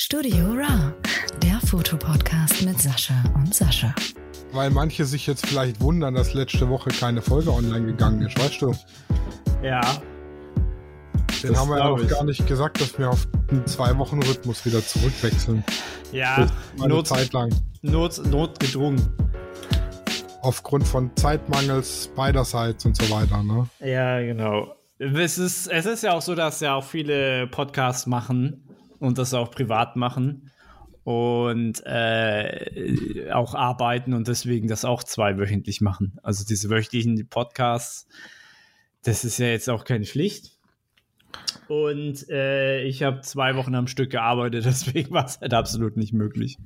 [0.00, 0.94] Studio Ra,
[1.42, 3.92] der Fotopodcast mit Sascha und Sascha.
[4.52, 8.62] Weil manche sich jetzt vielleicht wundern, dass letzte Woche keine Folge online gegangen ist, weißt
[8.62, 8.72] du?
[9.60, 9.80] Ja.
[11.42, 15.64] Den haben wir ja noch gar nicht gesagt, dass wir auf einen Zwei-Wochen-Rhythmus wieder zurückwechseln.
[16.12, 16.46] Ja,
[16.78, 17.52] eine Not, Zeit lang.
[17.82, 19.04] Not, notgedrungen.
[20.42, 23.68] Aufgrund von Zeitmangels beiderseits und so weiter, ne?
[23.80, 24.76] Ja, genau.
[25.00, 28.62] Es ist, es ist ja auch so, dass ja auch viele Podcasts machen
[28.98, 30.50] und das auch privat machen
[31.04, 36.18] und äh, auch arbeiten und deswegen das auch zweiwöchentlich machen.
[36.22, 38.06] Also diese wöchentlichen Podcasts,
[39.04, 40.58] das ist ja jetzt auch keine Pflicht.
[41.68, 46.12] Und äh, ich habe zwei Wochen am Stück gearbeitet, deswegen war es halt absolut nicht
[46.12, 46.58] möglich.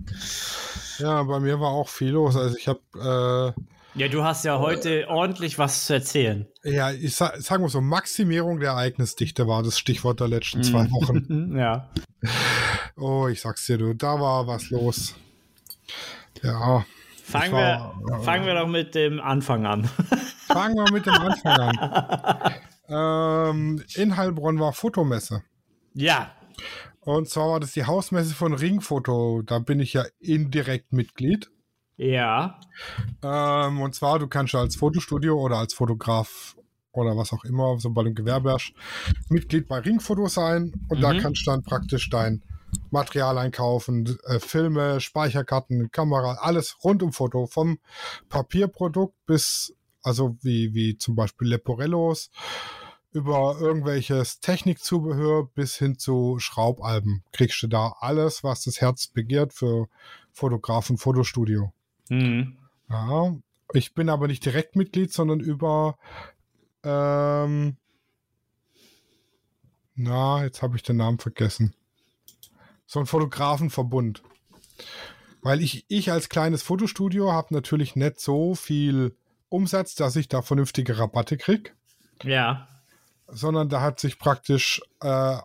[0.99, 2.37] Ja, bei mir war auch viel los.
[2.37, 3.63] Also ich habe äh,
[3.95, 6.47] ja, du hast ja heute äh, ordentlich was zu erzählen.
[6.65, 10.85] Ja, ich sag, sag mal so, Maximierung der Ereignisdichte war das Stichwort der letzten zwei
[10.85, 10.93] mhm.
[10.93, 11.57] Wochen.
[11.59, 11.91] ja.
[12.97, 15.15] Oh, ich sag's dir, du, da war was los.
[16.43, 16.85] Ja.
[17.23, 19.85] Fangen, war, wir, äh, fangen wir doch mit dem Anfang an.
[20.47, 22.55] fangen wir mit dem Anfang an.
[22.89, 25.43] ähm, in Heilbronn war Fotomesse.
[25.95, 26.33] Ja.
[27.01, 29.43] Und zwar war das die Hausmesse von Ringfoto.
[29.43, 31.51] Da bin ich ja indirekt Mitglied.
[32.03, 32.59] Ja.
[33.23, 36.57] Ähm, und zwar, du kannst ja als Fotostudio oder als Fotograf
[36.93, 38.73] oder was auch immer, sobald du Gewerbe hast,
[39.29, 41.03] Mitglied bei Ringfoto sein und mhm.
[41.03, 42.43] da kannst du dann praktisch dein
[42.91, 47.79] Material einkaufen, äh, Filme, Speicherkarten, Kamera, alles rund um Foto, vom
[48.29, 52.31] Papierprodukt bis, also wie, wie zum Beispiel Leporellos,
[53.13, 59.53] über irgendwelches Technikzubehör bis hin zu Schraubalben kriegst du da alles, was das Herz begehrt
[59.53, 59.89] für
[60.33, 61.73] Fotografen, Fotostudio.
[62.09, 62.59] Mhm.
[62.89, 63.35] Ja,
[63.73, 65.97] ich bin aber nicht direkt Mitglied, sondern über
[66.85, 67.77] ähm,
[69.95, 71.75] na, jetzt habe ich den Namen vergessen.
[72.87, 74.23] So ein Fotografenverbund.
[75.43, 79.17] Weil ich, ich als kleines Fotostudio habe natürlich nicht so viel
[79.49, 81.73] Umsatz, dass ich da vernünftige Rabatte kriege.
[82.23, 82.69] Ja.
[83.27, 85.37] Sondern da hat sich praktisch äh,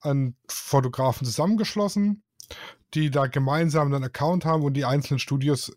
[0.00, 2.22] ein Fotografen zusammengeschlossen
[2.94, 5.72] die da gemeinsam einen Account haben und die einzelnen Studios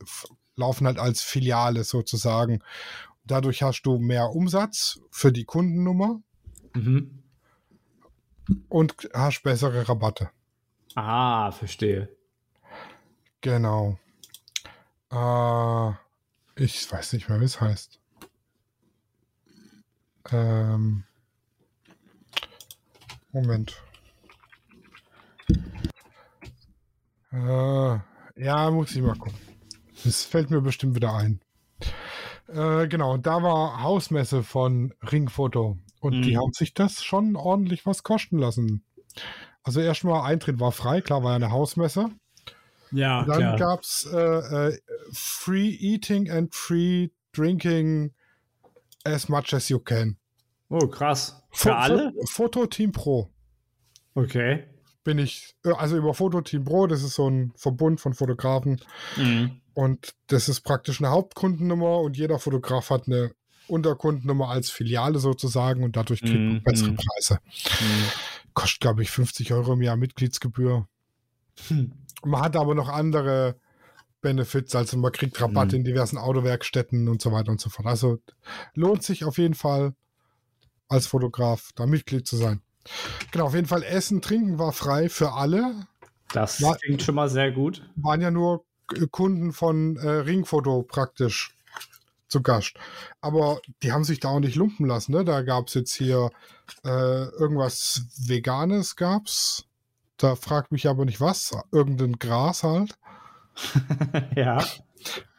[0.56, 2.62] laufen halt als Filiale sozusagen.
[3.26, 6.22] Dadurch hast du mehr Umsatz für die Kundennummer
[6.74, 7.24] mhm.
[8.70, 10.30] und hast bessere Rabatte.
[10.96, 12.10] Ah, verstehe.
[13.42, 13.98] Genau.
[15.12, 15.92] Äh,
[16.56, 18.00] ich weiß nicht mehr, wie es heißt.
[20.32, 21.04] Ähm,
[23.32, 23.82] Moment.
[27.32, 28.00] Äh,
[28.44, 29.38] ja, muss ich mal gucken.
[30.04, 31.42] Das fällt mir bestimmt wieder ein.
[32.48, 36.22] Äh, genau, da war Hausmesse von Ringfoto und mhm.
[36.22, 38.84] die haben sich das schon ordentlich was kosten lassen.
[39.64, 42.10] Also erstmal Eintritt war frei, klar war ja eine Hausmesse.
[42.92, 44.80] Ja, Dann gab es äh, äh,
[45.12, 48.14] Free Eating and Free Drinking
[49.04, 50.18] as much as you can.
[50.70, 51.44] Oh, krass.
[51.52, 52.14] Für Fo alle?
[52.26, 53.30] Foto Team Pro.
[54.16, 54.66] Okay
[55.10, 58.80] bin ich, äh, also über Fototeam Pro, das ist so ein Verbund von Fotografen.
[59.18, 59.60] Mhm.
[59.74, 63.32] Und das ist praktisch eine Hauptkundennummer und jeder Fotograf hat eine
[63.68, 66.64] Unterkundennummer als Filiale sozusagen und dadurch kriegt man mhm.
[66.64, 67.40] bessere Preise.
[67.80, 68.04] Mhm.
[68.54, 70.88] Kostet, glaube ich, 50 Euro im Jahr Mitgliedsgebühr.
[71.70, 71.92] Hm.
[72.24, 73.56] Man hat aber noch andere
[74.22, 75.78] Benefits, also man kriegt Rabatt mhm.
[75.78, 77.88] in diversen Autowerkstätten und so weiter und so fort.
[77.88, 78.20] Also
[78.76, 79.96] lohnt sich auf jeden Fall
[80.88, 82.62] als Fotograf da Mitglied zu sein.
[83.32, 85.76] Genau, auf jeden Fall Essen, Trinken war frei für alle.
[86.34, 87.90] Das war, klingt schon mal sehr gut.
[87.96, 88.66] Waren ja nur
[89.12, 91.56] Kunden von äh, Ringfoto praktisch
[92.28, 92.76] zu Gast.
[93.22, 95.12] Aber die haben sich da auch nicht lumpen lassen.
[95.12, 95.26] Ne?
[95.26, 96.30] Da gab es jetzt hier
[96.86, 99.66] äh, irgendwas Veganes gab's.
[100.18, 101.56] Da fragt mich aber nicht was.
[101.72, 102.98] Irgendein Gras halt.
[104.36, 104.60] ja.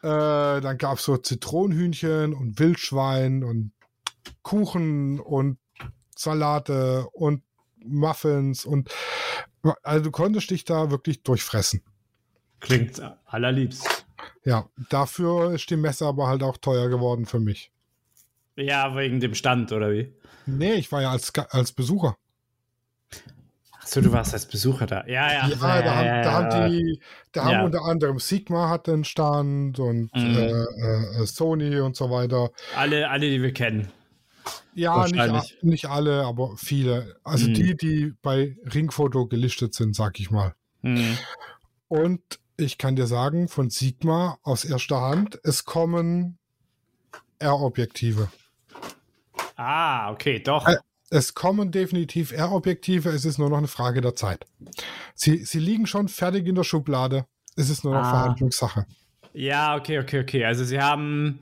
[0.01, 3.71] Äh, dann gab es so Zitronenhühnchen und Wildschwein und
[4.41, 5.57] Kuchen und
[6.21, 7.43] Salate und
[7.83, 8.89] Muffins und
[9.83, 11.81] also du konntest dich da wirklich durchfressen.
[12.59, 14.05] Klingt allerliebst.
[14.43, 17.71] Ja, dafür ist die Messe aber halt auch teuer geworden für mich.
[18.55, 20.13] Ja, wegen dem Stand, oder wie?
[20.45, 22.17] Nee, ich war ja als, als Besucher.
[23.79, 25.05] Achso, du warst als Besucher da.
[25.07, 25.47] Ja, ja.
[25.47, 27.01] Ja, da, ja, haben, ja, da haben die,
[27.31, 30.37] da haben unter anderem Sigma hat den Stand und mhm.
[30.37, 32.51] äh, äh, Sony und so weiter.
[32.75, 33.91] Alle, alle, die wir kennen.
[34.73, 37.17] Ja, nicht, nicht alle, aber viele.
[37.23, 37.53] Also mhm.
[37.53, 40.55] die, die bei Ringfoto gelistet sind, sag ich mal.
[40.81, 41.17] Mhm.
[41.87, 42.21] Und
[42.57, 46.37] ich kann dir sagen, von Sigma aus erster Hand, es kommen
[47.39, 48.29] R-Objektive.
[49.57, 50.67] Ah, okay, doch.
[51.09, 54.45] Es kommen definitiv R-Objektive, es ist nur noch eine Frage der Zeit.
[55.13, 57.25] Sie, sie liegen schon fertig in der Schublade.
[57.57, 58.09] Es ist nur noch Ah.
[58.09, 58.85] Verhandlungssache.
[59.33, 60.45] Ja, okay, okay, okay.
[60.45, 61.39] Also sie haben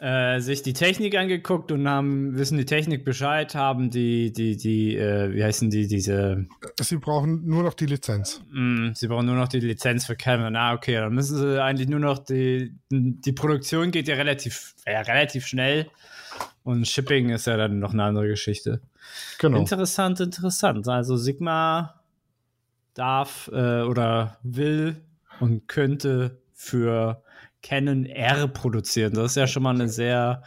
[0.00, 4.96] äh, sich die Technik angeguckt und haben, wissen die Technik Bescheid, haben die, die, die,
[4.96, 6.46] äh, wie heißen die, diese,
[6.80, 8.42] Sie brauchen nur noch die Lizenz.
[8.52, 10.56] mh, sie brauchen nur noch die Lizenz für Canon.
[10.56, 15.00] Ah, okay, dann müssen sie eigentlich nur noch die, die Produktion geht ja relativ, ja,
[15.00, 15.88] relativ schnell
[16.64, 18.80] und Shipping ist ja dann noch eine andere Geschichte.
[19.38, 19.58] Genau.
[19.58, 20.88] Interessant, interessant.
[20.88, 22.00] Also Sigma
[22.94, 24.96] darf äh, oder will
[25.40, 27.22] und könnte für
[27.64, 29.14] Canon R produzieren.
[29.14, 30.42] Das ist ja schon mal eine sehr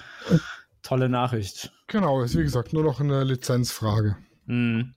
[0.84, 1.74] tolle Nachricht.
[1.88, 4.18] Genau, ist wie gesagt nur noch eine Lizenzfrage.
[4.46, 4.94] Mhm.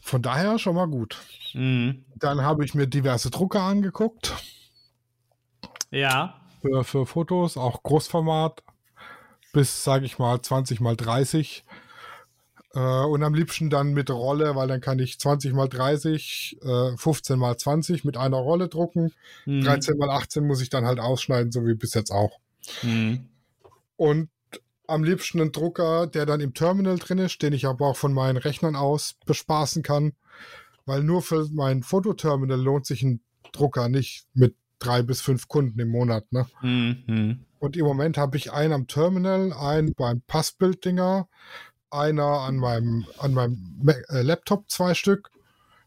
[0.00, 1.18] Von daher schon mal gut.
[1.52, 2.06] Mhm.
[2.16, 4.34] Dann habe ich mir diverse Drucker angeguckt
[5.90, 6.40] Ja.
[6.62, 8.62] für, für Fotos, auch Großformat
[9.52, 11.64] bis, sage ich mal, 20 mal 30.
[12.74, 16.96] Äh, und am liebsten dann mit Rolle, weil dann kann ich 20 mal 30, äh,
[16.96, 19.12] 15 mal 20 mit einer Rolle drucken.
[19.46, 19.62] Mhm.
[19.62, 22.38] 13 mal 18 muss ich dann halt ausschneiden, so wie bis jetzt auch.
[22.82, 23.28] Mhm.
[23.96, 24.30] Und
[24.86, 28.12] am liebsten einen Drucker, der dann im Terminal drin ist, den ich aber auch von
[28.12, 30.12] meinen Rechnern aus bespaßen kann.
[30.86, 33.20] Weil nur für mein Fototerminal lohnt sich ein
[33.52, 36.32] Drucker nicht mit drei bis fünf Kunden im Monat.
[36.32, 36.46] Ne?
[36.62, 37.44] Mhm.
[37.58, 41.28] Und im Moment habe ich einen am Terminal, einen beim Passbilddinger,
[41.90, 45.30] einer an meinem, an meinem äh, Laptop, zwei Stück.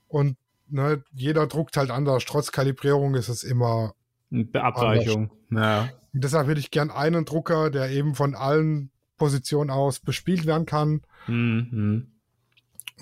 [0.07, 0.37] Und
[0.67, 2.25] ne, jeder druckt halt anders.
[2.25, 3.93] Trotz Kalibrierung ist es immer
[4.29, 5.31] Beabweichung.
[5.51, 5.89] Ja.
[6.13, 10.65] und deshalb hätte ich gern einen Drucker, der eben von allen Positionen aus bespielt werden
[10.65, 11.01] kann.
[11.27, 12.07] Mhm.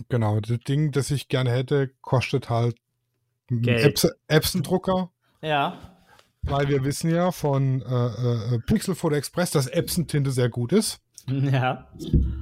[0.09, 2.75] Genau, das Ding, das ich gerne hätte, kostet halt
[3.51, 3.93] einen
[4.27, 5.11] Epson-Drucker,
[5.41, 5.77] Ja.
[6.41, 10.99] weil wir wissen ja von äh, äh, Pixel Photo Express, dass Epson-Tinte sehr gut ist.
[11.51, 11.88] Ja.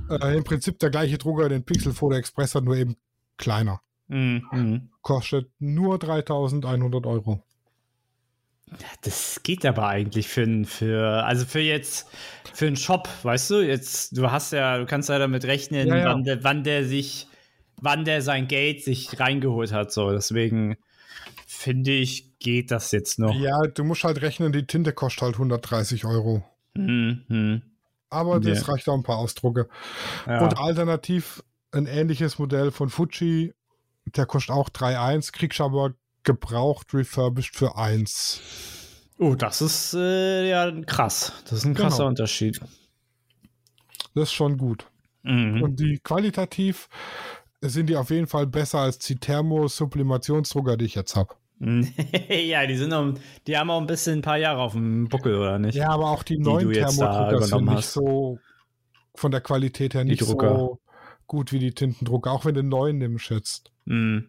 [0.09, 2.95] Äh, Im Prinzip der gleiche Drucker, den Pixel Photo Express hat, nur eben
[3.37, 3.81] kleiner.
[4.07, 4.89] Mhm.
[5.01, 7.43] Kostet nur 3100 Euro.
[9.01, 12.09] Das geht aber eigentlich für, für also für jetzt
[12.53, 15.95] für einen Shop, weißt du, jetzt du hast ja, du kannst ja damit rechnen, Ja,
[15.97, 16.05] ja.
[16.09, 17.27] wann der wann der sich
[17.77, 20.75] wann der sein Geld sich reingeholt hat so, deswegen
[21.45, 23.33] finde ich geht das jetzt noch.
[23.35, 26.43] Ja, du musst halt rechnen, die Tinte kostet halt 130 Euro.
[26.73, 27.61] Mhm.
[28.09, 28.65] Aber das Ja.
[28.73, 29.67] reicht auch ein paar Ausdrucke.
[30.25, 30.43] Ja.
[30.43, 33.53] Und alternativ ein ähnliches Modell von Fuji,
[34.05, 35.93] der kostet auch 3,1, kriegst aber
[36.23, 38.41] gebraucht, refurbished für 1.
[39.19, 41.33] oh, das ist äh, ja krass.
[41.45, 42.07] Das ist ein krasser Genau.
[42.09, 42.59] Unterschied.
[44.13, 44.87] Das ist schon gut.
[45.23, 45.61] Mhm.
[45.61, 46.87] Und die qualitativ
[47.61, 51.35] sind die auf jeden Fall besser als die Thermo-Sublimationsdrucker, die ich jetzt habe.
[52.29, 53.15] ja, die sind noch,
[53.47, 55.75] die haben auch ein bisschen ein paar Jahre auf dem Buckel, oder nicht?
[55.75, 57.93] Ja, aber auch die, Die neuen Thermodrucker sind nicht hast.
[57.93, 58.39] so
[59.15, 60.79] von der Qualität her nicht so
[61.25, 63.71] gut wie die Tintendrucker, auch wenn du den neuen nimmst jetzt.
[63.85, 64.27] Mhm.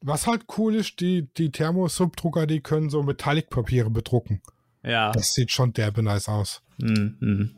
[0.00, 4.40] Was halt cool ist, die, die Thermo-Subdrucker, die können so Metallic-Papiere bedrucken.
[4.82, 5.12] Ja.
[5.12, 6.62] Das sieht schon derbe nice aus.
[6.78, 7.16] Mhm.
[7.20, 7.56] Mhm.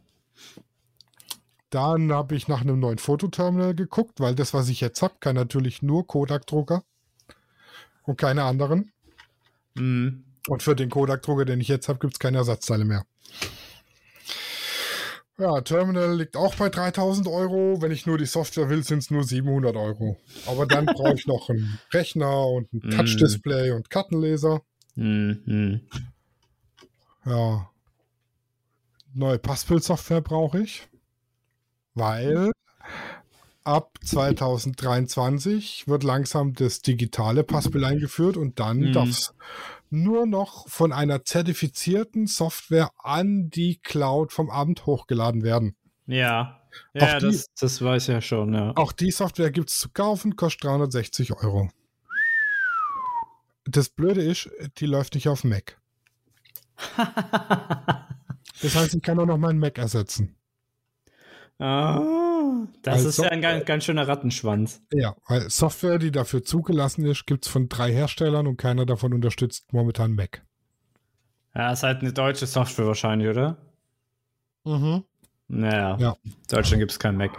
[1.71, 5.37] Dann habe ich nach einem neuen Fototerminal geguckt, weil das, was ich jetzt habe, kann
[5.37, 6.83] natürlich nur Kodak-Drucker
[8.05, 8.93] und keine anderen.
[9.75, 10.25] Mhm.
[10.49, 13.05] Und für den Kodak-Drucker, den ich jetzt habe, gibt es keine Ersatzteile mehr.
[15.39, 17.81] Ja, Terminal liegt auch bei 3000 Euro.
[17.81, 20.17] Wenn ich nur die Software will, sind es nur 700 Euro.
[20.47, 22.91] Aber dann brauche ich noch einen Rechner und ein Mm.
[22.91, 24.63] Touch-Display und Kartenleser.
[24.95, 25.81] Mhm.
[27.25, 27.71] Ja.
[29.15, 30.89] Neue Passbildsoftware brauche ich.
[31.95, 32.53] Weil
[33.65, 38.93] ab 2023 wird langsam das digitale Passbild eingeführt und dann Mhm.
[38.93, 39.35] darf es
[39.91, 45.77] nur noch von einer zertifizierten Software an die Cloud vom Amt hochgeladen werden.
[46.07, 46.61] Ja.
[46.99, 48.73] Auch Ja, die- das, das weiß ja schon, ja.
[48.77, 51.69] Auch die Software gibt es zu kaufen, kostet 360 Euro.
[53.65, 55.79] Das Blöde ist, die läuft nicht auf Mac.
[58.61, 60.37] Das heißt, ich kann auch noch meinen Mac ersetzen.
[61.59, 61.99] ah,
[62.83, 64.83] das Also- ist ja ein ganz, ganz schöner Rattenschwanz.
[64.93, 69.13] Ja, weil Software, die dafür zugelassen ist, gibt es von drei Herstellern und keiner davon
[69.15, 70.43] unterstützt momentan Mac.
[71.55, 73.57] Ja, ist halt eine deutsche Software wahrscheinlich, oder?
[74.65, 75.05] Mhm.
[75.49, 75.97] Naja.
[75.99, 76.17] Ja.
[76.25, 77.33] In Deutschland gibt es kein Mac.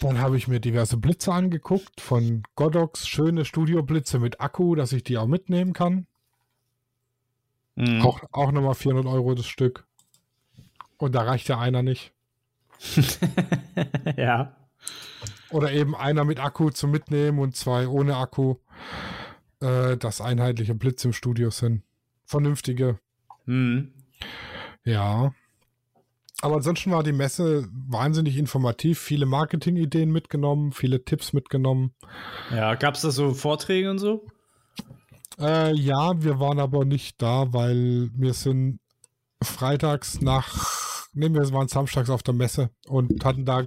[0.00, 5.04] Dann habe ich mir diverse Blitze angeguckt von Godox, schöne Studioblitze mit Akku, dass ich
[5.04, 6.06] die auch mitnehmen kann.
[7.76, 8.02] Mhm.
[8.02, 9.86] Auch, auch nochmal 400 Euro das Stück.
[10.98, 12.12] Und da reicht ja einer nicht.
[14.16, 14.56] ja.
[15.50, 18.56] Oder eben einer mit Akku zum Mitnehmen und zwei ohne Akku.
[19.62, 21.82] Äh, dass einheitliche Blitze im Studio sind.
[22.24, 22.98] Vernünftige.
[23.46, 23.92] Mhm.
[24.84, 25.32] Ja.
[26.40, 31.94] Aber ansonsten war die Messe wahnsinnig informativ, viele Marketingideen mitgenommen, viele Tipps mitgenommen.
[32.50, 34.26] Ja, gab es da so Vorträge und so?
[35.38, 38.80] Äh, ja, wir waren aber nicht da, weil wir sind
[39.40, 43.66] freitags nach, nee, wir waren samstags auf der Messe und hatten da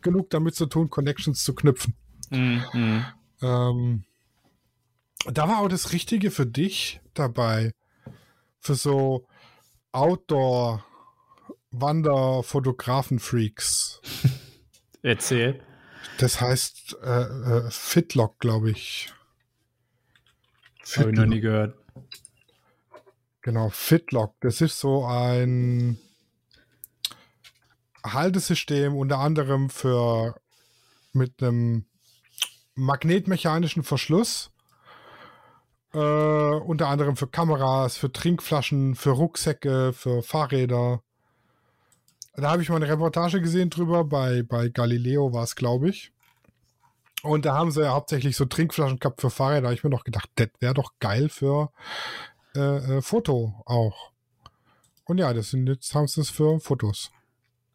[0.00, 1.94] genug damit zu tun, Connections zu knüpfen.
[2.30, 3.04] Mhm.
[3.40, 4.04] Ähm,
[5.26, 7.72] da war auch das Richtige für dich dabei.
[8.58, 9.26] Für so
[9.92, 10.84] Outdoor-
[11.72, 14.00] Wanderfotografen-Freaks.
[15.02, 15.60] Erzähl.
[16.18, 19.12] Das heißt äh, äh, Fitlock, glaube ich.
[20.96, 21.76] Habe ich noch nie gehört.
[23.40, 24.36] Genau, Fitlock.
[24.40, 25.98] Das ist so ein
[28.04, 30.34] Haltesystem unter anderem für
[31.12, 31.86] mit einem
[32.74, 34.50] magnetmechanischen Verschluss.
[35.94, 41.02] Äh, unter anderem für Kameras, für Trinkflaschen, für Rucksäcke, für Fahrräder.
[42.34, 46.12] Da habe ich mal eine Reportage gesehen drüber, bei, bei Galileo war es, glaube ich.
[47.22, 49.62] Und da haben sie ja hauptsächlich so Trinkflaschen gehabt für Fahrräder.
[49.62, 51.70] Da habe ich mir noch gedacht, das wäre doch geil für
[52.56, 54.12] äh, äh, Foto auch.
[55.04, 57.10] Und ja, das sind jetzt haben sie es für Fotos.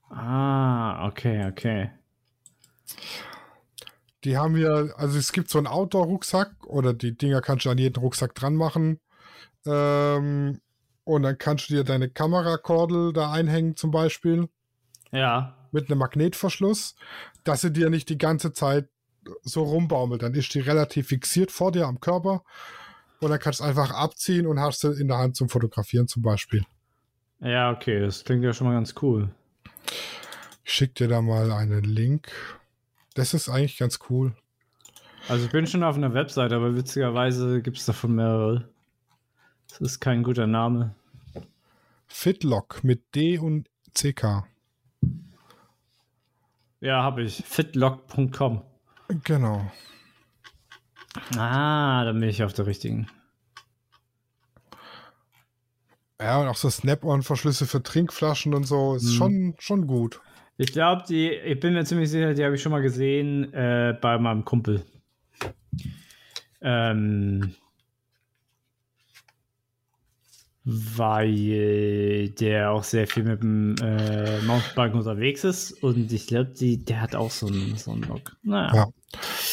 [0.10, 1.92] Ah, okay, okay.
[4.24, 7.78] Die haben wir, also es gibt so einen Outdoor-Rucksack oder die Dinger kannst du an
[7.78, 9.00] jeden Rucksack dran machen.
[9.66, 10.60] Ähm,
[11.04, 14.50] und dann kannst du dir deine Kamerakordel da einhängen, zum Beispiel.
[15.12, 15.56] Ja.
[15.72, 16.96] Mit einem Magnetverschluss,
[17.44, 18.90] dass sie dir nicht die ganze Zeit
[19.44, 20.24] so rumbaumelt.
[20.24, 22.44] Dann ist die relativ fixiert vor dir am Körper.
[23.20, 26.22] Und dann kannst du einfach abziehen und hast sie in der Hand zum Fotografieren, zum
[26.22, 26.66] Beispiel.
[27.40, 29.30] Ja, okay, das klingt ja schon mal ganz cool.
[30.64, 32.32] Ich schicke dir da mal einen Link.
[33.14, 34.36] Das ist eigentlich ganz cool.
[35.28, 38.70] Also ich bin schon auf einer Webseite, aber witzigerweise gibt es davon mehrere.
[39.70, 40.96] Das ist kein guter Name.
[42.08, 44.46] Fitlock mit D und CK.
[46.80, 47.44] Ja, habe ich.
[47.46, 48.62] Fitlock.com.
[49.24, 49.72] Genau.
[51.36, 53.10] Ah, dann bin ich auf der richtigen.
[56.20, 59.14] Ja, und auch so Snap-on-Verschlüsse für Trinkflaschen und so ist hm.
[59.14, 60.20] schon, schon gut.
[60.58, 63.96] Ich glaube, die, ich bin mir ziemlich sicher, die habe ich schon mal gesehen äh,
[64.02, 64.84] bei meinem Kumpel.
[66.62, 67.54] Ähm,
[70.70, 77.00] weil der auch sehr viel mit dem äh, Mountainbike unterwegs ist und ich glaube, der
[77.00, 78.36] hat auch so einen, so einen Look.
[78.44, 78.74] Naja.
[78.76, 78.88] Ja.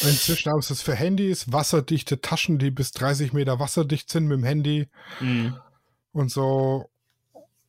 [0.09, 4.39] Inzwischen haben sie es für Handys, wasserdichte Taschen, die bis 30 Meter wasserdicht sind mit
[4.39, 4.89] dem Handy
[5.21, 5.55] mhm.
[6.15, 6.89] Und so.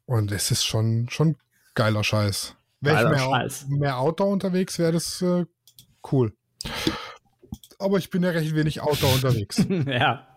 [0.06, 1.36] Und es ist schon, schon
[1.74, 2.56] geiler Scheiß.
[2.80, 3.68] Wäre ich mehr, Scheiß.
[3.68, 5.46] mehr Outdoor unterwegs, wäre das äh,
[6.12, 6.34] cool.
[7.80, 9.66] Aber ich bin ja recht wenig Outdoor unterwegs.
[9.88, 10.28] ja.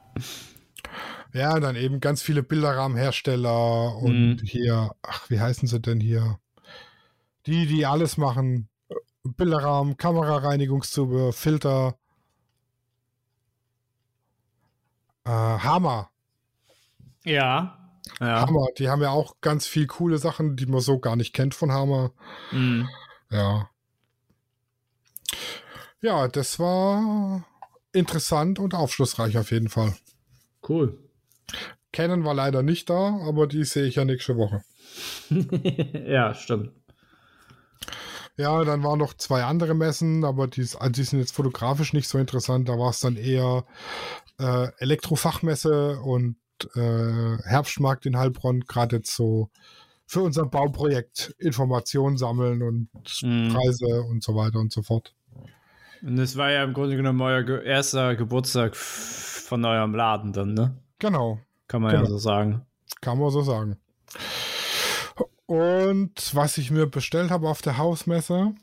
[1.34, 4.38] Ja, dann eben ganz viele Bilderrahmenhersteller und mhm.
[4.42, 6.40] hier, ach, wie heißen sie denn hier?
[7.46, 8.68] Die, die alles machen.
[9.22, 11.98] Bilderrahmen, Kamerareinigungszubehör, Filter.
[15.24, 16.10] Äh, Hammer.
[17.24, 17.77] Ja.
[18.20, 18.40] Ja.
[18.42, 21.54] Hammer, die haben ja auch ganz viel coole Sachen, die man so gar nicht kennt
[21.54, 22.12] von Hammer.
[22.52, 22.88] Mhm.
[23.30, 23.70] Ja.
[26.00, 27.44] Ja, das war
[27.92, 29.96] interessant und aufschlussreich auf jeden Fall.
[30.66, 30.98] Cool.
[31.92, 34.62] Canon war leider nicht da, aber die sehe ich ja nächste Woche.
[36.06, 36.72] ja, stimmt.
[38.36, 42.08] Ja, dann waren noch zwei andere Messen, aber die, also die sind jetzt fotografisch nicht
[42.08, 42.68] so interessant.
[42.68, 43.64] Da war es dann eher
[44.38, 46.36] äh, Elektrofachmesse und
[46.74, 49.50] äh, Herbstmarkt in Heilbronn, gerade jetzt so
[50.06, 52.88] für unser Bauprojekt Informationen sammeln und
[53.22, 53.52] mhm.
[53.52, 55.14] Preise und so weiter und so fort.
[56.02, 60.78] Und das war ja im Grunde genommen euer erster Geburtstag von eurem Laden dann, ne?
[60.98, 61.40] Genau.
[61.66, 62.04] Kann man genau.
[62.04, 62.66] ja so sagen.
[63.00, 63.76] Kann man so sagen.
[65.46, 68.54] Und was ich mir bestellt habe auf der Hausmesse,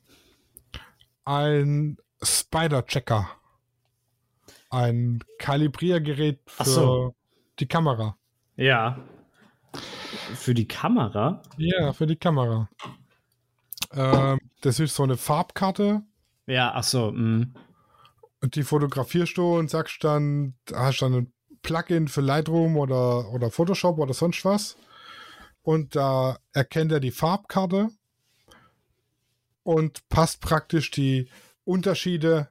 [1.25, 3.29] ein Spider-Checker.
[4.69, 7.15] Ein Kalibriergerät für so.
[7.59, 8.17] Die Kamera.
[8.55, 9.00] Ja.
[10.33, 11.41] Für die Kamera?
[11.57, 12.69] Ja, für die Kamera.
[13.93, 16.03] Ähm, das ist so eine Farbkarte.
[16.47, 17.12] Ja, ach so.
[17.12, 17.47] Mh.
[18.41, 23.50] Und die fotografierst du und sagst dann, hast dann ein Plugin für Lightroom oder, oder
[23.50, 24.77] Photoshop oder sonst was.
[25.63, 27.89] Und da erkennt er die Farbkarte
[29.63, 31.27] und passt praktisch die
[31.63, 32.50] Unterschiede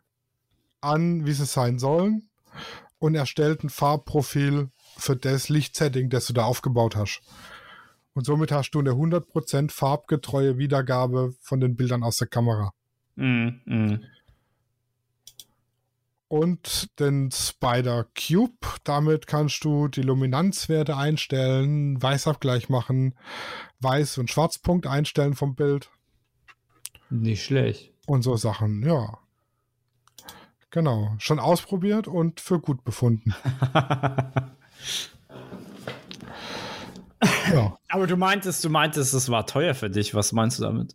[0.80, 2.28] an, wie sie sein sollen
[2.98, 7.22] und erstellt ein Farbprofil für das Lichtsetting, das du da aufgebaut hast.
[8.14, 12.72] Und somit hast du eine 100% farbgetreue Wiedergabe von den Bildern aus der Kamera.
[13.16, 14.04] Mm, mm.
[16.28, 18.66] und den Spider Cube.
[18.82, 23.14] Damit kannst du die Luminanzwerte einstellen, Weißabgleich machen,
[23.80, 25.90] Weiß- und Schwarzpunkt einstellen vom Bild.
[27.10, 27.92] Nicht schlecht.
[28.06, 29.18] Und so Sachen, ja.
[30.70, 31.14] Genau.
[31.18, 33.34] Schon ausprobiert und für gut befunden.
[37.52, 37.78] ja.
[37.88, 40.14] Aber du meintest, du meintest, es war teuer für dich.
[40.14, 40.94] Was meinst du damit?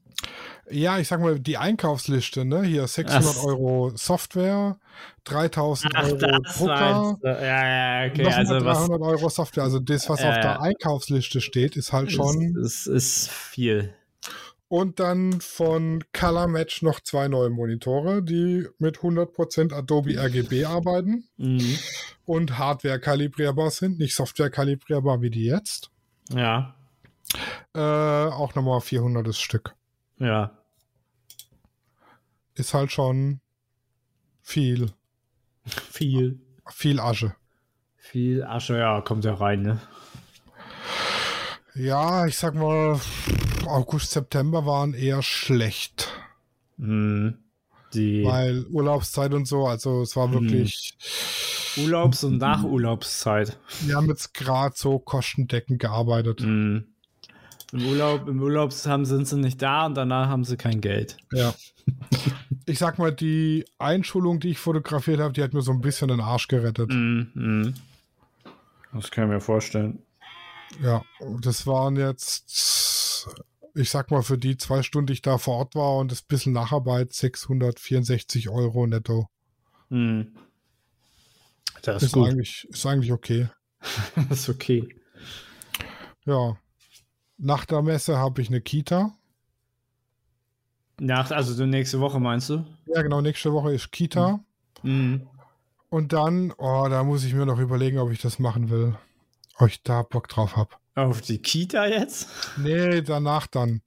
[0.72, 2.62] Ja, ich sag mal, die Einkaufsliste, ne?
[2.64, 3.44] Hier 600 Ach.
[3.44, 4.78] Euro Software,
[5.24, 7.18] 3000 Ach, Euro Drucker.
[7.24, 8.26] Ja, ja, okay.
[8.26, 9.64] Also 300 was, Euro Software.
[9.64, 12.56] Also das, was äh, auf der Einkaufsliste steht, ist halt schon.
[12.64, 13.94] Es ist viel.
[14.70, 21.28] Und dann von Color Match noch zwei neue Monitore, die mit 100% Adobe RGB arbeiten
[21.38, 21.78] mhm.
[22.26, 25.90] und Hardware kalibrierbar sind, nicht Software kalibrierbar wie die jetzt.
[26.32, 26.76] Ja.
[27.74, 29.74] Äh, auch nochmal 400 Stück.
[30.20, 30.52] Ja.
[32.54, 33.40] Ist halt schon
[34.44, 34.92] viel.
[35.66, 36.40] Viel.
[36.70, 37.36] Viel Asche.
[37.98, 39.82] Viel Asche, ja, kommt ja rein, ne?
[41.74, 43.00] Ja, ich sag mal,
[43.70, 46.10] August, September waren eher schlecht.
[46.78, 47.38] Mhm.
[47.94, 50.34] Die Weil Urlaubszeit und so, also es war mhm.
[50.34, 50.98] wirklich.
[51.78, 53.58] Urlaubs- und Nachurlaubszeit.
[53.82, 56.42] Wir haben jetzt gerade so kostendeckend gearbeitet.
[56.42, 56.86] Mhm.
[57.72, 61.18] Im Urlaub, im Urlaub haben, sind sie nicht da und danach haben sie kein Geld.
[61.32, 61.54] Ja.
[62.66, 66.08] ich sag mal, die Einschulung, die ich fotografiert habe, die hat mir so ein bisschen
[66.08, 66.90] den Arsch gerettet.
[66.92, 67.74] Mm,
[68.94, 70.00] Das kann ich mir vorstellen.
[70.82, 71.04] Ja,
[71.42, 73.28] das waren jetzt,
[73.80, 76.22] ich sag mal, für die zwei Stunden, die ich da vor Ort war und das
[76.22, 79.30] bisschen Nacharbeit, 664 Euro netto.
[79.90, 80.24] Mm.
[81.82, 83.48] Das ist, ist eigentlich, ist eigentlich okay.
[84.30, 84.90] das ist okay.
[86.26, 86.58] Ja,
[87.38, 89.14] nach der Messe habe ich eine Kita.
[91.00, 92.66] Nach, also nächste Woche meinst du?
[92.88, 94.44] Ja, genau, nächste Woche ist Kita.
[94.84, 95.26] Mhm.
[95.90, 98.98] Und dann, oh, da muss ich mir noch überlegen, ob ich das machen will.
[99.58, 100.72] Ob ich da Bock drauf habe.
[101.06, 102.28] Auf die Kita jetzt?
[102.58, 103.82] Nee, danach dann.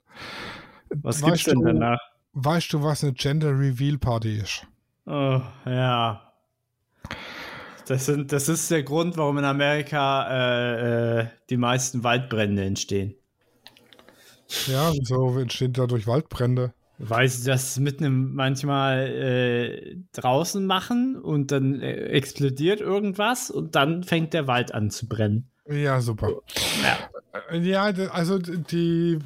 [0.89, 1.99] Was weißt gibt's denn du, danach?
[2.33, 4.65] Weißt du, was eine Gender Reveal Party ist?
[5.05, 6.33] Oh, ja.
[7.87, 13.15] Das, sind, das ist der Grund, warum in Amerika äh, äh, die meisten Waldbrände entstehen.
[14.67, 16.73] Ja, wieso entstehen dadurch Waldbrände?
[16.99, 23.75] Weil sie das mit einem manchmal äh, draußen machen und dann äh, explodiert irgendwas und
[23.75, 25.49] dann fängt der Wald an zu brennen.
[25.67, 26.41] Ja, super.
[26.81, 29.19] Ja, ja also die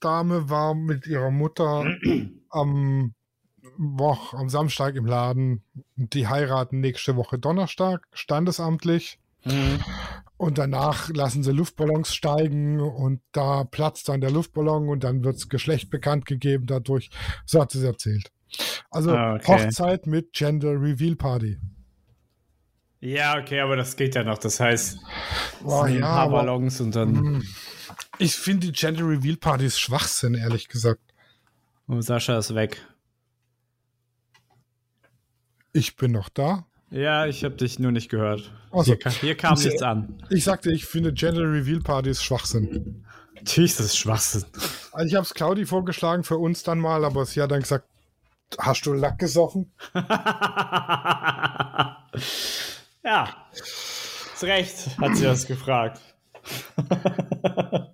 [0.00, 1.84] Dame war mit ihrer Mutter
[2.50, 3.14] am,
[3.76, 5.62] Woche, am Samstag im Laden.
[5.96, 9.18] Die heiraten nächste Woche Donnerstag, standesamtlich.
[9.44, 9.78] Mhm.
[10.36, 15.36] Und danach lassen sie Luftballons steigen und da platzt dann der Luftballon und dann wird
[15.36, 17.10] das Geschlecht bekannt gegeben dadurch.
[17.44, 18.30] So hat sie es erzählt.
[18.90, 19.66] Also ah, okay.
[19.66, 21.58] Hochzeit mit Gender Reveal Party.
[23.00, 24.38] Ja, okay, aber das geht ja noch.
[24.38, 24.98] Das heißt,
[25.64, 27.16] oh, ja, paar Ballons und dann.
[27.16, 27.44] Hm.
[28.18, 31.00] Ich finde die Gender Reveal Party ist Schwachsinn, ehrlich gesagt.
[31.86, 32.84] Und Sascha ist weg.
[35.72, 36.66] Ich bin noch da.
[36.90, 38.52] Ja, ich habe dich nur nicht gehört.
[38.72, 40.20] Also, hier, hier, kam ich, nichts an.
[40.30, 43.04] Ich sagte, ich finde Gender Reveal Partys Schwachsinn.
[43.44, 44.44] Das Schwachsinn.
[44.92, 47.86] Also ich habe es Claudi vorgeschlagen für uns dann mal, aber sie hat dann gesagt,
[48.58, 49.72] hast du Lack gesoffen?
[53.04, 53.48] ja,
[54.36, 56.00] zu Recht hat sie das gefragt.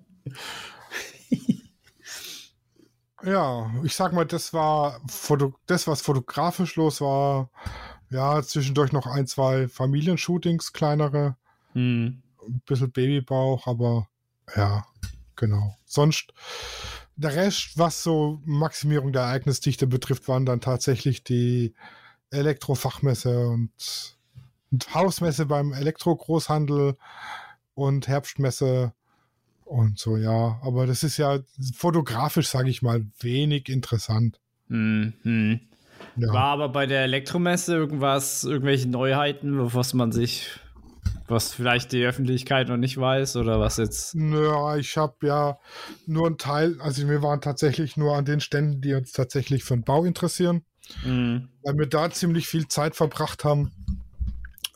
[3.24, 7.50] ja, ich sag mal, das war Foto das, was fotografisch los war,
[8.10, 11.36] ja, zwischendurch noch ein, zwei Familienshootings, kleinere.
[11.72, 12.22] Hm.
[12.46, 14.08] Ein bisschen Babybauch, aber
[14.54, 14.84] ja,
[15.36, 15.74] genau.
[15.84, 16.32] Sonst,
[17.16, 21.74] der Rest, was so Maximierung der Ereignisdichte betrifft, waren dann tatsächlich die
[22.30, 24.23] Elektrofachmesse und, und
[24.92, 26.96] Hausmesse beim Elektrogroßhandel
[27.74, 28.92] und Herbstmesse
[29.64, 30.60] und so, ja.
[30.62, 31.38] Aber das ist ja
[31.74, 34.40] fotografisch, sage ich mal, wenig interessant.
[34.68, 35.60] Mhm.
[36.16, 36.32] Ja.
[36.32, 40.60] War aber bei der Elektromesse irgendwas, irgendwelche Neuheiten, was man sich,
[41.26, 44.14] was vielleicht die Öffentlichkeit noch nicht weiß oder was jetzt?
[44.14, 45.58] Ja, ich habe ja
[46.06, 49.74] nur einen Teil, also wir waren tatsächlich nur an den Ständen, die uns tatsächlich für
[49.74, 50.64] den Bau interessieren,
[51.04, 51.48] mhm.
[51.62, 53.72] weil wir da ziemlich viel Zeit verbracht haben.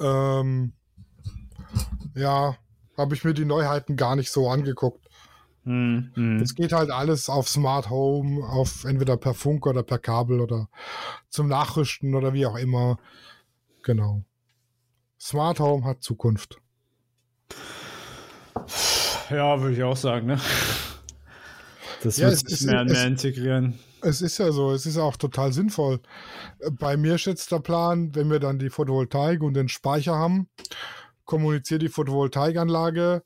[0.01, 0.73] Ähm,
[2.15, 2.57] ja,
[2.97, 5.09] habe ich mir die Neuheiten gar nicht so angeguckt.
[5.65, 6.41] Mhm.
[6.43, 10.69] Es geht halt alles auf Smart Home, auf entweder per Funk oder per Kabel oder
[11.29, 12.99] zum Nachrüsten oder wie auch immer.
[13.83, 14.25] Genau.
[15.21, 16.61] Smart Home hat Zukunft.
[19.31, 20.41] Ja, würde ich auch sagen, ne?
[22.03, 23.79] Das Ja, wird es sich ist- mehr mehr integrieren.
[24.01, 26.01] Es ist ja so, es ist auch total sinnvoll.
[26.61, 30.15] Äh, Bei mir ist jetzt der Plan, wenn wir dann die Photovoltaik und den Speicher
[30.15, 30.49] haben,
[31.25, 33.23] kommuniziert die Photovoltaikanlage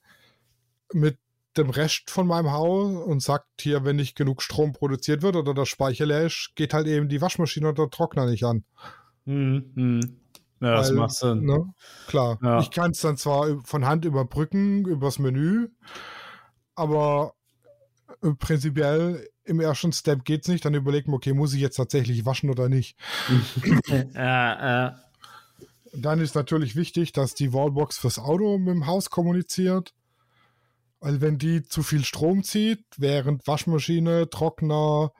[0.94, 1.18] mit
[1.58, 5.52] dem Rest von meinem Haus und sagt hier, wenn nicht genug Strom produziert wird oder
[5.52, 8.64] der Speicher leer ist, geht halt eben die Waschmaschine oder der Trockner nicht an.
[9.26, 10.00] Hm, hm.
[10.61, 11.44] Ja, das Weil, macht Sinn.
[11.44, 11.74] Ne?
[12.06, 12.38] Klar.
[12.42, 12.61] Ja.
[12.61, 15.68] Ich kann es dann zwar von Hand überbrücken, übers Menü,
[16.74, 17.35] aber
[18.38, 20.64] prinzipiell im ersten Step geht es nicht.
[20.64, 22.96] Dann überlegt man, okay, muss ich jetzt tatsächlich waschen oder nicht?
[24.14, 24.92] Ja, äh,
[25.94, 29.94] Dann ist natürlich wichtig, dass die Wallbox fürs Auto mit dem Haus kommuniziert.
[31.01, 35.12] Weil wenn die zu viel Strom zieht, während Waschmaschine, Trockner,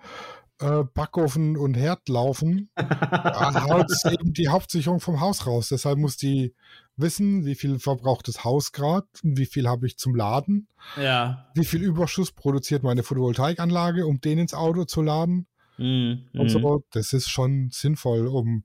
[0.60, 5.68] äh, Backofen und Herd laufen, haut eben die Hauptsicherung vom Haus raus.
[5.68, 6.54] Deshalb muss die
[6.96, 11.50] wissen, wie viel verbraucht das Haus gerade und wie viel habe ich zum Laden, ja.
[11.54, 16.84] wie viel Überschuss produziert meine Photovoltaikanlage, um den ins Auto zu laden Hm, und so.
[16.90, 18.64] Das ist schon sinnvoll, um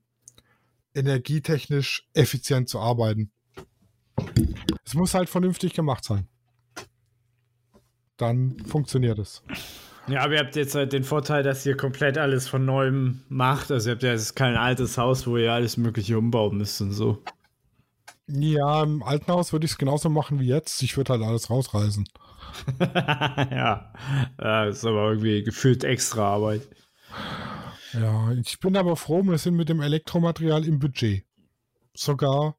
[0.94, 3.30] energietechnisch effizient zu arbeiten.
[4.84, 6.28] Es muss halt vernünftig gemacht sein.
[8.16, 9.42] Dann funktioniert es.
[10.08, 13.70] Ja, aber ihr habt jetzt halt den Vorteil, dass ihr komplett alles von neuem macht.
[13.70, 16.92] Also ihr habt ja jetzt kein altes Haus, wo ihr alles Mögliche umbauen müsst und
[16.92, 17.22] so.
[18.26, 20.82] Ja, im alten Haus würde ich es genauso machen wie jetzt.
[20.82, 22.08] Ich würde halt alles rausreißen.
[22.80, 23.92] ja.
[24.40, 26.68] ja, ist aber irgendwie gefühlt extra Arbeit.
[27.92, 31.24] Ja, ich bin aber froh, wir sind mit dem Elektromaterial im Budget.
[31.94, 32.56] Sogar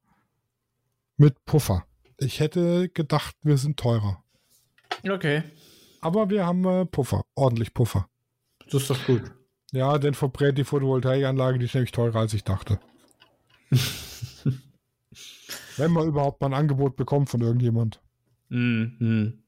[1.17, 1.85] mit Puffer.
[2.17, 4.23] Ich hätte gedacht, wir sind teurer.
[5.07, 5.43] Okay.
[6.01, 8.07] Aber wir haben äh, Puffer, ordentlich Puffer.
[8.71, 9.23] Das ist doch gut.
[9.71, 12.79] Ja, denn verbrät die Photovoltaikanlage, die ist nämlich teurer, als ich dachte.
[15.77, 18.01] Wenn man überhaupt mal ein Angebot bekommt von irgendjemand.
[18.49, 19.43] Hm, hm.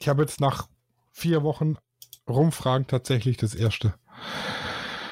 [0.00, 0.68] Ich habe jetzt nach
[1.12, 1.76] vier Wochen
[2.28, 3.94] Rumfragen tatsächlich das erste.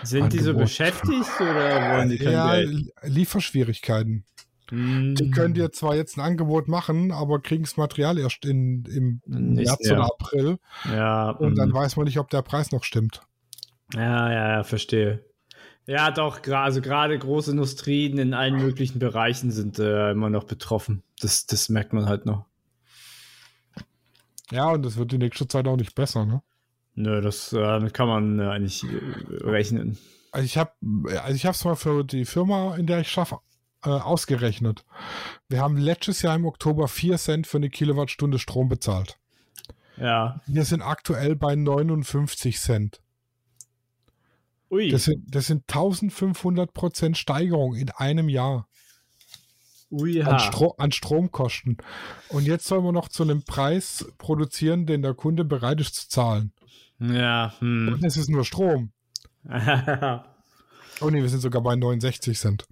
[0.02, 0.64] Sind die so Angebot.
[0.64, 2.70] beschäftigt oder wollen die kein ja, Geld?
[2.70, 4.24] Li- Lieferschwierigkeiten.
[4.72, 5.14] Hm.
[5.16, 9.20] Die können dir zwar jetzt ein Angebot machen, aber kriegen das Material erst in, im
[9.26, 9.98] Nicht März mehr.
[9.98, 10.58] oder April.
[10.86, 11.74] Ja, Und dann hm.
[11.74, 13.20] weiß man nicht, ob der Preis noch stimmt.
[13.92, 15.26] ja, ja, ja, verstehe.
[15.86, 21.02] Ja, doch, also gerade große Industrien in allen möglichen Bereichen sind äh, immer noch betroffen.
[21.20, 22.46] Das, das merkt man halt noch.
[24.50, 26.24] Ja, und das wird die nächste Zeit auch nicht besser.
[26.24, 26.40] Ne?
[26.94, 29.98] Nö, das äh, kann man äh, eigentlich äh, rechnen.
[30.30, 30.70] Also ich habe
[31.20, 33.40] also ich es mal für die Firma, in der ich schaffe,
[33.84, 34.84] äh, ausgerechnet.
[35.48, 39.18] Wir haben letztes Jahr im Oktober 4 Cent für eine Kilowattstunde Strom bezahlt.
[39.96, 40.40] Ja.
[40.46, 43.00] Wir sind aktuell bei 59 Cent.
[44.70, 44.90] Ui.
[44.90, 48.66] Das sind, das sind 1500 Prozent Steigerung in einem Jahr
[49.90, 50.38] Ui, an.
[50.38, 51.76] Stro an Stromkosten.
[52.28, 56.08] Und jetzt sollen wir noch zu einem Preis produzieren, den der Kunde bereit ist zu
[56.08, 56.52] zahlen.
[56.98, 57.88] Ja, hm.
[57.88, 58.92] Und es ist nur Strom.
[61.00, 62.64] Oh nee, wir sind sogar bei 69 Cent.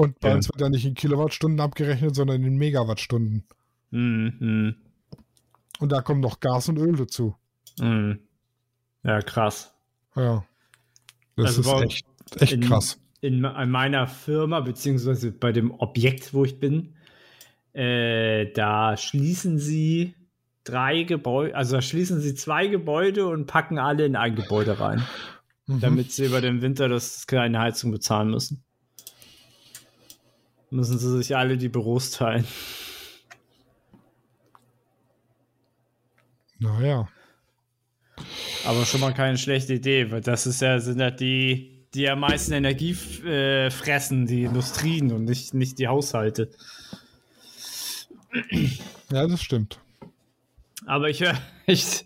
[0.00, 0.34] Und bei Ja.
[0.36, 3.44] uns wird ja nicht in Kilowattstunden abgerechnet, sondern in Megawattstunden.
[3.90, 4.74] hm, hm,
[5.80, 7.34] Und da kommen noch Gas und Öl dazu.
[7.78, 8.18] hm.
[9.02, 9.74] Ja, krass.
[10.16, 10.44] Ja.
[11.36, 12.06] Das Also ist echt,
[12.42, 12.98] echt in- krass.
[13.20, 16.94] in, in meiner Firma, beziehungsweise bei dem Objekt, wo ich bin,
[17.72, 20.14] äh, da schließen sie
[20.64, 25.02] drei Gebäude, also da schließen sie zwei Gebäude und packen alle in ein Gebäude rein,
[25.66, 25.80] Mhm.
[25.80, 28.62] damit sie über den Winter das kleine Heizung bezahlen müssen.
[30.70, 32.46] Müssen sie sich alle die Büros teilen.
[36.58, 37.08] Naja.
[38.64, 42.20] Aber schon mal keine schlechte Idee, weil das ist ja, sind ja die, die am
[42.20, 42.92] meisten Energie
[43.24, 46.50] äh, fressen, die Industrien und nicht, nicht die Haushalte.
[49.10, 49.80] Ja, das stimmt.
[50.86, 52.04] Aber ich höre, ich,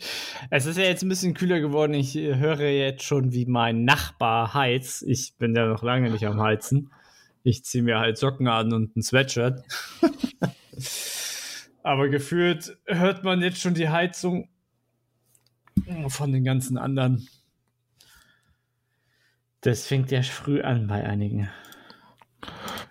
[0.51, 1.95] es ist ja jetzt ein bisschen kühler geworden.
[1.95, 5.03] Ich höre jetzt schon, wie mein Nachbar heizt.
[5.03, 6.91] Ich bin ja noch lange nicht am Heizen.
[7.45, 9.63] Ich ziehe mir halt Socken an und ein Sweatshirt.
[11.83, 14.49] Aber gefühlt hört man jetzt schon die Heizung
[16.09, 17.29] von den ganzen anderen.
[19.61, 21.51] Das fängt ja früh an bei einigen.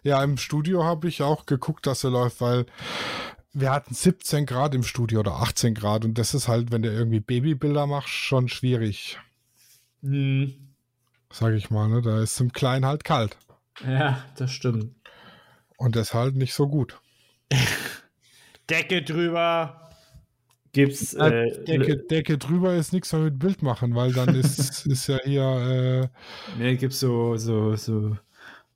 [0.04, 2.68] Ja, im Studio habe ich auch geguckt, dass er läuft, weil
[3.54, 6.92] wir hatten 17 Grad im Studio oder 18 Grad und das ist halt, wenn du
[6.92, 9.18] irgendwie Babybilder machst, schon schwierig,
[10.04, 10.54] Hm,
[11.32, 11.88] sage ich mal.
[11.88, 12.02] Ne?
[12.02, 13.38] Da ist im Kleinen halt kalt
[13.86, 14.96] ja, das stimmt.
[15.78, 17.00] und das halt nicht so gut.
[18.70, 19.80] Decke drüber.
[20.72, 21.14] Gibt's.
[21.14, 25.20] Äh, Decke, Decke drüber ist nichts mehr mit Bild machen, weil dann ist, ist ja
[25.24, 26.10] hier,
[26.58, 28.18] äh, Ne, gibt's so, so, so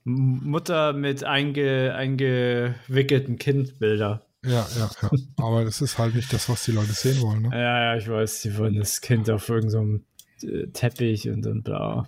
[0.04, 4.26] Mutter mit einge, eingewickelten Kindbilder.
[4.46, 5.10] Ja, ja, ja.
[5.38, 7.42] Aber das ist halt nicht das, was die Leute sehen wollen.
[7.44, 7.50] Ne?
[7.52, 10.06] Ja, ja, ich weiß, die wollen das Kind auf irgendeinem
[10.38, 12.08] so äh, Teppich und dann bla.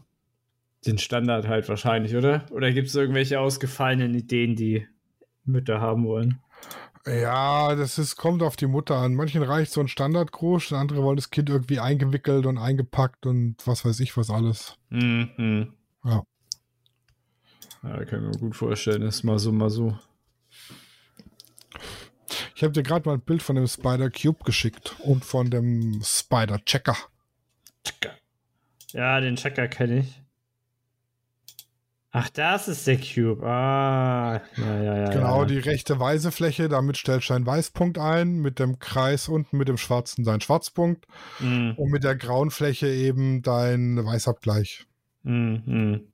[0.86, 2.46] Den Standard halt wahrscheinlich, oder?
[2.52, 4.88] Oder gibt es irgendwelche ausgefallenen Ideen, die
[5.44, 6.40] Mütter haben wollen?
[7.06, 9.16] Ja, das ist, kommt auf die Mutter an.
[9.16, 13.84] Manchen reicht so ein Standardgroß, andere wollen das Kind irgendwie eingewickelt und eingepackt und was
[13.86, 14.78] weiß ich was alles.
[14.90, 15.74] Mhm.
[16.04, 16.24] Ja.
[17.84, 19.02] Ja, kann ich mir gut vorstellen.
[19.02, 19.98] Ist mal so, mal so.
[22.56, 26.02] Ich habe dir gerade mal ein Bild von dem Spider Cube geschickt und von dem
[26.04, 26.98] Spider Checker.
[27.86, 28.16] Checker.
[28.92, 30.22] Ja, den Checker kenne ich.
[32.12, 33.46] Ach, das ist der Cube.
[33.46, 35.10] Ah, ja, ja, ja.
[35.12, 35.46] Genau, ja.
[35.46, 39.68] die rechte weiße Fläche, damit stellst du einen Weißpunkt ein, mit dem Kreis unten mit
[39.68, 41.06] dem schwarzen dein Schwarzpunkt
[41.40, 41.76] Mhm.
[41.78, 44.86] und mit der grauen Fläche eben dein Weißabgleich.
[45.22, 46.08] Mhm.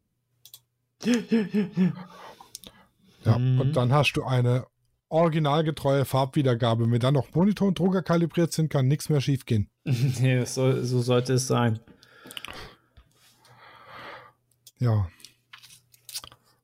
[3.23, 3.61] Ja, Mhm.
[3.61, 4.65] und dann hast du eine
[5.09, 6.91] originalgetreue Farbwiedergabe.
[6.91, 9.69] Wenn dann noch Monitor und Drucker kalibriert sind, kann nichts mehr schief gehen.
[9.85, 11.79] nee, soll, so sollte es sein.
[14.79, 15.07] Ja.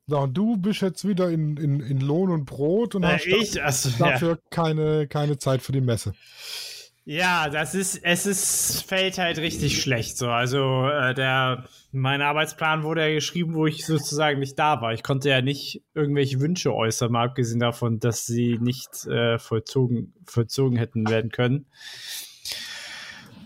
[0.06, 3.26] So, und du bist jetzt wieder in, in, in Lohn und Brot und Äh, hast
[3.26, 4.10] ich, also, ja.
[4.12, 6.12] dafür keine, keine Zeit für die Messe.
[7.04, 10.28] Ja, das ist, es ist, fällt halt richtig schlecht so.
[10.28, 14.92] Also, äh, der, mein Arbeitsplan wurde ja geschrieben, wo ich sozusagen nicht da war.
[14.92, 20.14] Ich konnte ja nicht irgendwelche Wünsche äußern, mal abgesehen davon, dass sie nicht äh, vollzogen,
[20.26, 21.66] vollzogen hätten werden können.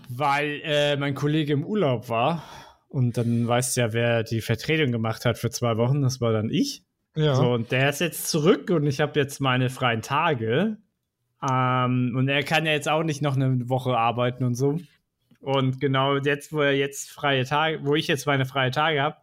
[0.09, 2.43] Weil äh, mein Kollege im Urlaub war.
[2.97, 6.01] Und dann weißt du ja, wer die Vertretung gemacht hat für zwei Wochen.
[6.01, 6.81] Das war dann ich.
[7.15, 7.35] Ja.
[7.35, 10.77] So, und der ist jetzt zurück und ich habe jetzt meine freien Tage.
[11.47, 14.79] Ähm, und er kann ja jetzt auch nicht noch eine Woche arbeiten und so.
[15.41, 19.17] Und genau jetzt, wo er jetzt freie Tage, wo ich jetzt meine freie Tage habe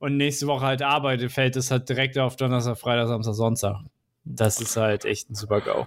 [0.00, 3.76] und nächste Woche halt arbeite, fällt es halt direkt auf Donnerstag, Freitag, Samstag, Sonntag.
[4.24, 5.86] Das ist halt echt ein super GAU.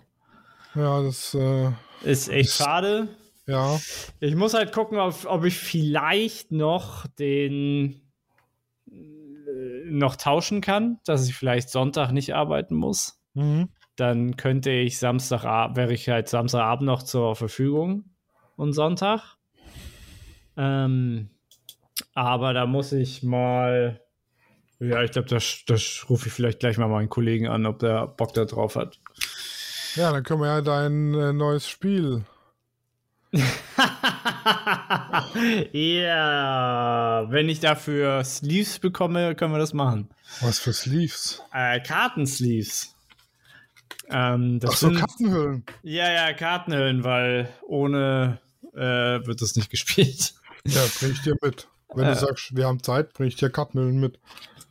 [0.75, 1.71] ja, das, äh,
[2.03, 3.09] Ist echt schade.
[3.47, 3.79] Ja.
[4.19, 8.01] Ich muss halt gucken, ob, ob ich vielleicht noch den
[8.89, 13.21] äh, noch tauschen kann, dass ich vielleicht Sonntag nicht arbeiten muss.
[13.33, 13.69] Mhm.
[13.95, 18.05] Dann könnte ich Samstagabend, wäre ich halt Samstagabend noch zur Verfügung
[18.55, 19.37] und Sonntag.
[20.57, 21.29] Ähm,
[22.13, 24.01] aber da muss ich mal,
[24.79, 28.07] ja, ich glaube, das, das rufe ich vielleicht gleich mal meinen Kollegen an, ob der
[28.07, 28.99] Bock da drauf hat.
[29.95, 32.23] Ja, dann können wir ja dein äh, neues Spiel.
[35.73, 40.09] Ja, wenn ich dafür Sleeves bekomme, können wir das machen.
[40.41, 41.41] Was für Sleeves?
[41.53, 42.95] Äh, Kartensleeves.
[44.09, 45.63] Ähm, das Ach so, sind, Kartenhüllen.
[45.83, 48.39] ja, ja, Kartenhüllen, weil ohne
[48.73, 48.79] äh,
[49.25, 50.33] wird das nicht gespielt.
[50.65, 51.67] Ja, bring ich dir mit.
[51.93, 52.13] Wenn Äh.
[52.13, 54.19] du sagst, wir haben Zeit, bring ich dir Kartenhüllen mit.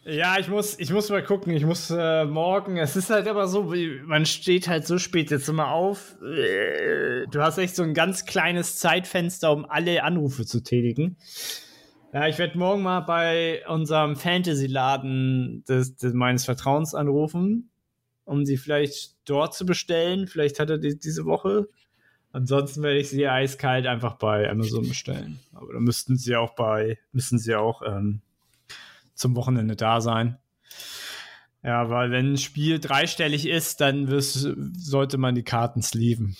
[0.04, 1.52] Ja, ich muss, ich muss mal gucken.
[1.52, 2.78] Ich muss äh, morgen.
[2.78, 3.72] Es ist halt immer so,
[4.06, 6.16] man steht halt so spät jetzt immer auf.
[6.22, 11.16] Äh, Du hast echt so ein ganz kleines Zeitfenster, um alle Anrufe zu tätigen.
[12.12, 17.70] Ja, ich werde morgen mal bei unserem Fantasy-Laden des, des meines Vertrauens anrufen,
[18.24, 20.26] um sie vielleicht dort zu bestellen.
[20.26, 21.68] Vielleicht hat er die diese Woche.
[22.32, 25.38] Ansonsten werde ich sie eiskalt einfach bei Amazon bestellen.
[25.52, 28.22] Aber da müssten sie auch bei, müssen sie auch ähm,
[29.20, 30.38] zum Wochenende da sein.
[31.62, 36.36] Ja, weil wenn ein Spiel dreistellig ist, dann wirst, sollte man die Karten sleeven.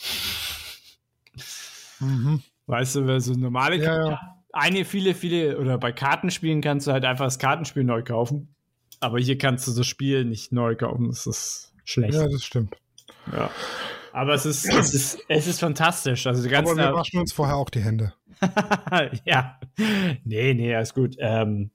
[2.01, 2.43] Mhm.
[2.66, 4.37] Weißt du, wer so normale Ja, Karten, ja.
[4.53, 8.55] eine, viele, viele, oder bei Kartenspielen kannst du halt einfach das Kartenspiel neu kaufen.
[9.01, 11.09] Aber hier kannst du das Spiel nicht neu kaufen.
[11.09, 12.14] Das ist schlecht.
[12.14, 12.77] Ja, das stimmt.
[13.33, 13.51] Ja.
[14.12, 16.27] Aber es ist, es ist, es ist fantastisch.
[16.27, 18.14] Also die Aber ganzen, wir waschen uns vorher auch die Hände.
[19.25, 19.61] ja.
[20.25, 21.16] Nee, nee, alles gut.
[21.19, 21.71] Ähm,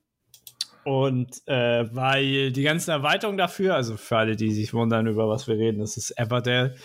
[0.86, 5.48] und äh, weil die ganzen Erweiterungen dafür, also für alle, die sich wundern, über was
[5.48, 6.76] wir reden, das ist Everdell.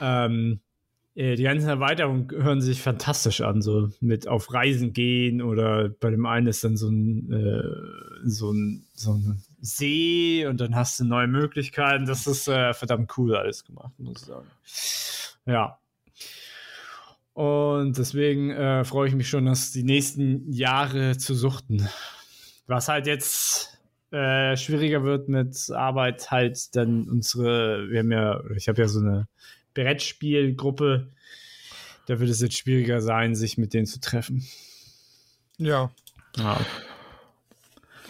[0.00, 0.60] Ähm,
[1.14, 6.10] äh, die ganzen Erweiterungen hören sich fantastisch an, so mit auf Reisen gehen oder bei
[6.10, 10.98] dem einen ist dann so ein, äh, so ein, so ein See und dann hast
[10.98, 12.06] du neue Möglichkeiten.
[12.06, 14.46] Das ist äh, verdammt cool alles gemacht, muss ich sagen.
[15.44, 15.78] Ja.
[17.34, 21.86] Und deswegen äh, freue ich mich schon, das die nächsten Jahre zu suchten.
[22.66, 23.78] Was halt jetzt
[24.10, 29.00] äh, schwieriger wird mit Arbeit, halt dann unsere, wir haben ja, ich habe ja so
[29.00, 29.28] eine
[29.74, 31.10] Brettspielgruppe,
[32.06, 34.46] da wird es jetzt schwieriger sein, sich mit denen zu treffen.
[35.58, 35.90] Ja.
[36.36, 36.60] Ja.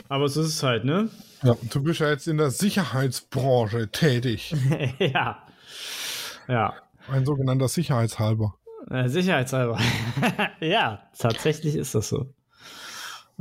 [0.08, 1.08] Aber so ist es halt, ne?
[1.42, 1.56] ja.
[1.70, 4.54] Du bist ja jetzt in der Sicherheitsbranche tätig.
[4.98, 5.42] ja.
[6.48, 6.74] Ja.
[7.08, 8.54] Ein sogenannter Sicherheitshalber.
[8.90, 9.78] Äh, Sicherheitshalber.
[10.60, 12.32] ja, tatsächlich ist das so.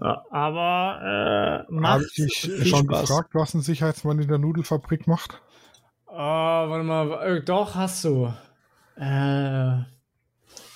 [0.02, 3.02] Ja, aber äh, macht Habe ich dich viel schon Spaß.
[3.02, 5.42] gefragt, was ein Sicherheitsmann in der Nudelfabrik macht?
[6.08, 8.34] Oh, warte mal, äh, doch, hast du.
[8.96, 9.84] Äh,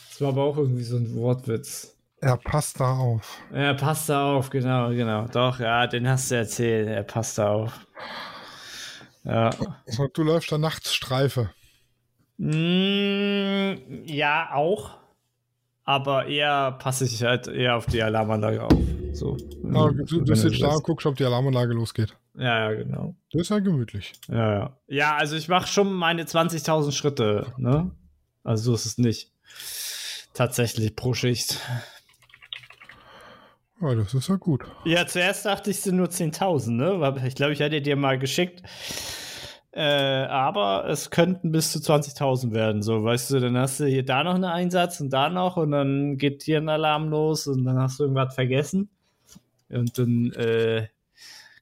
[0.09, 1.95] das war aber auch irgendwie so ein Wortwitz.
[2.21, 3.39] Er passt da auf.
[3.51, 5.27] Er passt da auf, genau, genau.
[5.27, 6.87] Doch, ja, den hast du erzählt.
[6.87, 7.85] Er passt da auf.
[9.23, 9.51] Ja.
[9.85, 11.51] So, du läufst da nachts Streife.
[12.37, 14.97] Mm, ja, auch.
[15.87, 18.73] Aber eher passe ich halt eher auf die Alarmanlage auf.
[19.13, 19.37] So.
[19.63, 22.13] Ja, du, du sitzt da und guckst, ob die Alarmanlage losgeht.
[22.35, 23.15] Ja, ja, genau.
[23.31, 24.11] Das ist ja gemütlich.
[24.27, 24.77] Ja, ja.
[24.87, 27.89] Ja, also ich mache schon meine 20.000 Schritte, ne?
[28.43, 29.31] Also so ist es nicht.
[30.33, 31.57] Tatsächlich pro Schicht.
[33.79, 34.65] Ja, das ist ja gut.
[34.83, 37.23] Ja, zuerst dachte ich, es sind nur 10.000, ne?
[37.25, 38.61] Ich glaube, ich hatte dir mal geschickt.
[39.71, 44.03] Äh, aber es könnten bis zu 20.000 werden, so, weißt du, dann hast du hier
[44.03, 47.63] da noch einen Einsatz und da noch und dann geht hier ein Alarm los und
[47.65, 48.89] dann hast du irgendwas vergessen.
[49.69, 50.87] Und dann, äh,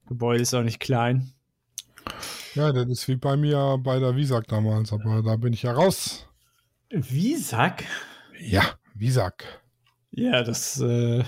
[0.08, 1.34] Gebäude ist auch nicht klein.
[2.54, 5.74] Ja, das ist wie bei mir bei der Visag damals, aber da bin ich ja
[5.74, 6.28] raus.
[6.90, 7.84] Visag?
[8.40, 8.64] Ja,
[8.94, 9.44] Visag.
[10.12, 11.24] Ja, das, äh,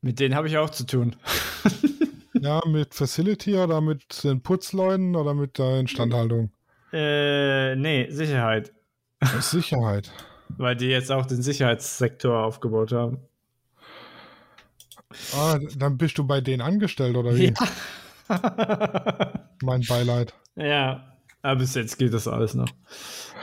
[0.00, 1.14] mit denen habe ich auch zu tun.
[2.42, 6.50] ja, mit Facility oder mit den Putzleuten oder mit der Instandhaltung?
[6.92, 8.72] Äh, nee, Sicherheit.
[9.40, 10.10] Sicherheit.
[10.56, 13.18] Weil die jetzt auch den Sicherheitssektor aufgebaut haben.
[15.34, 17.52] Ah, dann bist du bei denen angestellt, oder wie?
[18.28, 19.44] Ja.
[19.62, 20.34] mein Beileid.
[20.56, 22.68] Ja, aber bis jetzt geht das alles noch.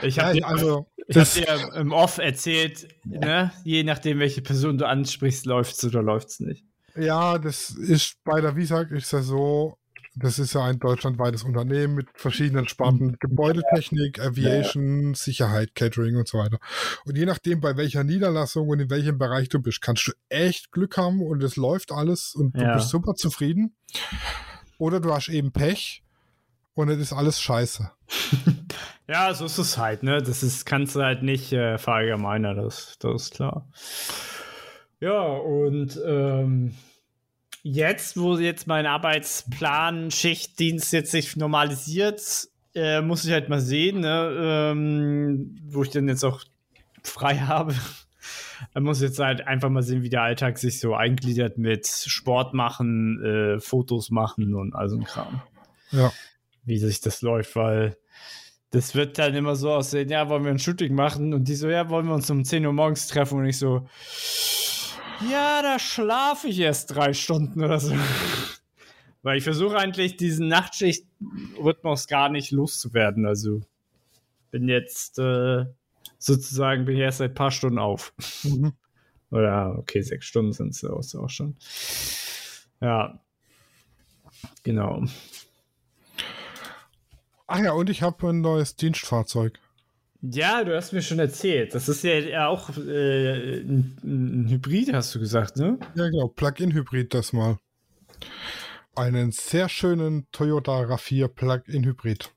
[0.02, 3.52] Ich habe dir, also, hab dir im Off erzählt, ne?
[3.64, 6.64] je nachdem, welche Person du ansprichst, läuft es oder läuft es nicht.
[6.96, 9.78] Ja, das ist bei der Visag ist ja so,
[10.14, 13.16] das ist ja ein deutschlandweites Unternehmen mit verschiedenen Sparten mhm.
[13.20, 15.14] Gebäudetechnik, Aviation.
[15.14, 16.58] Sicherheit, Catering und so weiter.
[17.04, 20.72] Und je nachdem, bei welcher Niederlassung und in welchem Bereich du bist, kannst du echt
[20.72, 22.74] Glück haben und es läuft alles und du ja.
[22.74, 23.76] bist super zufrieden.
[24.78, 26.02] Oder du hast eben Pech
[26.74, 27.90] und es ist alles scheiße.
[29.08, 30.22] ja, so ist es halt, ne?
[30.22, 33.68] Das ist, kannst du halt nicht äh, verallgemeinern, das, das ist klar.
[35.00, 36.74] Ja, und ähm,
[37.66, 44.00] jetzt, wo jetzt mein Arbeitsplan, Schichtdienst jetzt sich normalisiert, äh, muss ich halt mal sehen,
[44.00, 46.44] ne, ähm, wo ich dann jetzt auch
[47.02, 47.74] frei habe.
[48.72, 52.54] Da muss jetzt halt einfach mal sehen, wie der Alltag sich so eingliedert mit Sport
[52.54, 55.42] machen, äh, Fotos machen und all so ein Kram.
[55.90, 56.12] Ja.
[56.64, 57.96] Wie sich das läuft, weil
[58.70, 61.34] das wird dann immer so aussehen, ja, wollen wir ein Shooting machen?
[61.34, 63.38] Und die so, ja, wollen wir uns um 10 Uhr morgens treffen?
[63.38, 63.86] Und ich so,
[65.30, 67.94] ja, da schlafe ich erst drei Stunden oder so.
[69.22, 73.26] Weil ich versuche eigentlich diesen Nachtschicht-Rhythmus gar nicht loszuwerden.
[73.26, 73.62] Also
[74.50, 75.64] bin jetzt äh,
[76.18, 78.12] sozusagen bin ich erst seit ein paar Stunden auf.
[78.44, 78.72] Mhm.
[79.30, 80.84] Oder okay, sechs Stunden sind es
[81.16, 81.56] auch schon.
[82.80, 83.20] Ja.
[84.62, 85.04] Genau.
[87.48, 89.58] Ach ja, und ich habe ein neues Dienstfahrzeug.
[90.32, 91.74] Ja, du hast mir schon erzählt.
[91.74, 95.78] Das ist ja auch äh, ein, ein, Hybrid, hast du gesagt, ne?
[95.94, 96.28] Ja, genau.
[96.28, 97.58] Plug-in-Hybrid das mal.
[98.94, 102.30] Einen sehr schönen Toyota RAV4 Plug-in-Hybrid.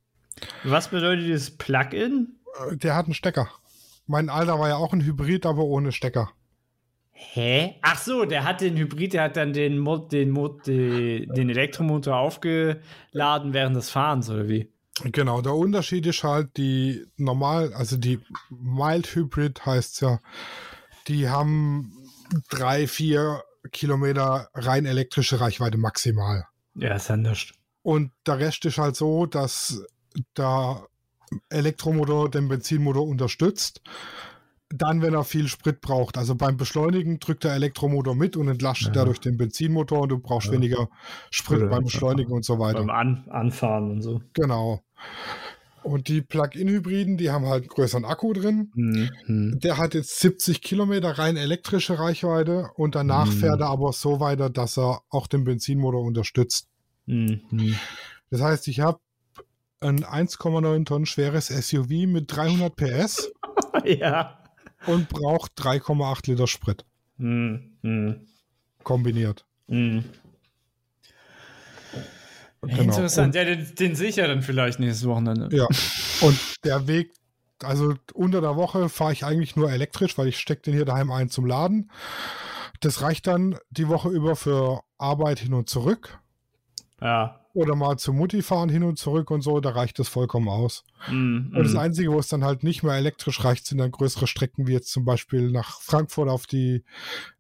[0.64, 2.40] Was bedeutet dieses Plug-in?
[2.70, 3.50] Äh, der hat einen Stecker.
[4.06, 6.32] Mein alter war ja auch ein Hybrid, aber ohne Stecker.
[7.12, 7.76] Hä?
[7.82, 11.50] Ach so, der hat den Hybrid, der hat dann den, Mod, den, Mod, den, den
[11.50, 14.72] Elektromotor aufgeladen während des Fahrens, oder wie?
[15.06, 20.20] Genau, der Unterschied ist halt die normal, also die Mild Hybrid heißt ja,
[21.08, 21.94] die haben
[22.50, 26.46] drei, vier Kilometer rein elektrische Reichweite maximal.
[26.76, 27.54] Ja, ist ja nichts.
[27.82, 29.84] Und der Rest ist halt so, dass
[30.38, 30.86] der
[31.50, 33.82] Elektromotor den Benzinmotor unterstützt.
[34.72, 36.16] Dann, wenn er viel Sprit braucht.
[36.18, 38.94] Also beim Beschleunigen drückt der Elektromotor mit und entlastet ja.
[38.94, 40.54] dadurch den Benzinmotor und du brauchst ja.
[40.54, 40.90] weniger
[41.32, 42.80] Sprit Oder beim Beschleunigen und so weiter.
[42.80, 44.22] Beim An Anfahren und so.
[44.34, 44.84] Genau.
[45.84, 48.72] Und die Plug-in-Hybriden, die haben halt einen größeren Akku drin.
[48.76, 49.60] Mhm.
[49.60, 53.32] Der hat jetzt 70 Kilometer rein elektrische Reichweite und danach mhm.
[53.32, 56.68] fährt er aber so weiter, dass er auch den Benzinmotor unterstützt.
[57.06, 57.76] Mhm.
[58.30, 59.00] Das heißt, ich habe
[59.80, 63.32] ein 1,9 Tonnen schweres SUV mit 300 PS.
[63.86, 64.38] ja.
[64.86, 66.86] Und braucht 3,8 Liter Sprit.
[67.18, 68.28] Mhm.
[68.84, 69.46] Kombiniert.
[72.62, 72.68] Mhm.
[72.68, 72.84] Genau.
[72.84, 75.50] Interessant, ja, den, den sehe ich ja dann vielleicht nächstes Wochenende.
[75.56, 75.68] Ja,
[76.22, 77.12] und der Weg,
[77.64, 81.12] also unter der Woche fahre ich eigentlich nur elektrisch, weil ich stecke den hier daheim
[81.12, 81.92] ein zum Laden.
[82.82, 86.20] Das reicht dann die Woche über für Arbeit hin und zurück.
[87.02, 87.40] Ja.
[87.54, 90.84] Oder mal zur Mutti fahren hin und zurück und so, da reicht das vollkommen aus.
[91.08, 91.78] Mm, und das mm.
[91.78, 94.92] Einzige, wo es dann halt nicht mehr elektrisch reicht, sind dann größere Strecken, wie jetzt
[94.92, 96.84] zum Beispiel nach Frankfurt auf die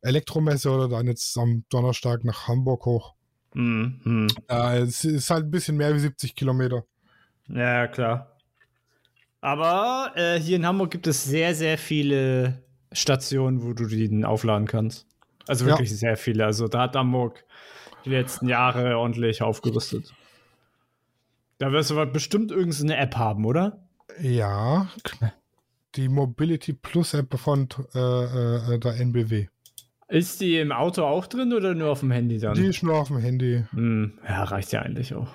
[0.02, 3.14] Elektromesse oder dann jetzt am Donnerstag nach Hamburg hoch.
[3.54, 4.28] Mhm.
[4.48, 6.84] Äh, es ist halt ein bisschen mehr wie 70 Kilometer.
[7.48, 8.38] Ja, klar.
[9.42, 14.68] Aber äh, hier in Hamburg gibt es sehr, sehr viele Stationen, wo du den aufladen
[14.68, 15.08] kannst.
[15.48, 15.98] Also wirklich ja.
[15.98, 16.46] sehr viele.
[16.46, 17.44] Also da hat Hamburg
[18.06, 20.14] die letzten Jahre ordentlich aufgerüstet.
[21.58, 23.82] Da wirst du bestimmt irgendeine App haben, oder?
[24.22, 24.88] Ja.
[25.96, 29.48] Die Mobility Plus App von äh, äh, der NBW.
[30.10, 32.56] Ist die im Auto auch drin oder nur auf dem Handy dann?
[32.56, 33.64] Die ist nur auf dem Handy.
[33.70, 35.30] Hm, ja, reicht ja eigentlich auch.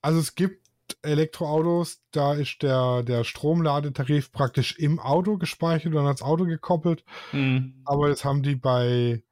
[0.00, 0.66] Also es gibt
[1.02, 7.04] Elektroautos, da ist der, der Stromladetarif praktisch im Auto gespeichert und ans Auto gekoppelt.
[7.32, 7.82] Hm.
[7.84, 9.22] Aber das haben die bei,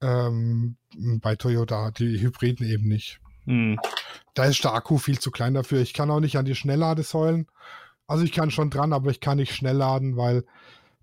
[0.00, 0.78] ähm,
[1.20, 3.20] bei Toyota, die Hybriden eben nicht.
[3.44, 3.78] Hm.
[4.32, 5.82] Da ist der Akku viel zu klein dafür.
[5.82, 7.48] Ich kann auch nicht an die Schnellladesäulen.
[8.06, 10.44] Also ich kann schon dran, aber ich kann nicht schnell laden, weil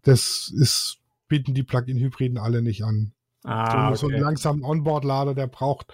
[0.01, 1.02] das ist
[1.33, 3.11] bieten die Plug-in-Hybriden alle nicht an.
[3.43, 3.97] Ah, okay.
[3.97, 5.91] So einen langsamen Onboard-Lader, der braucht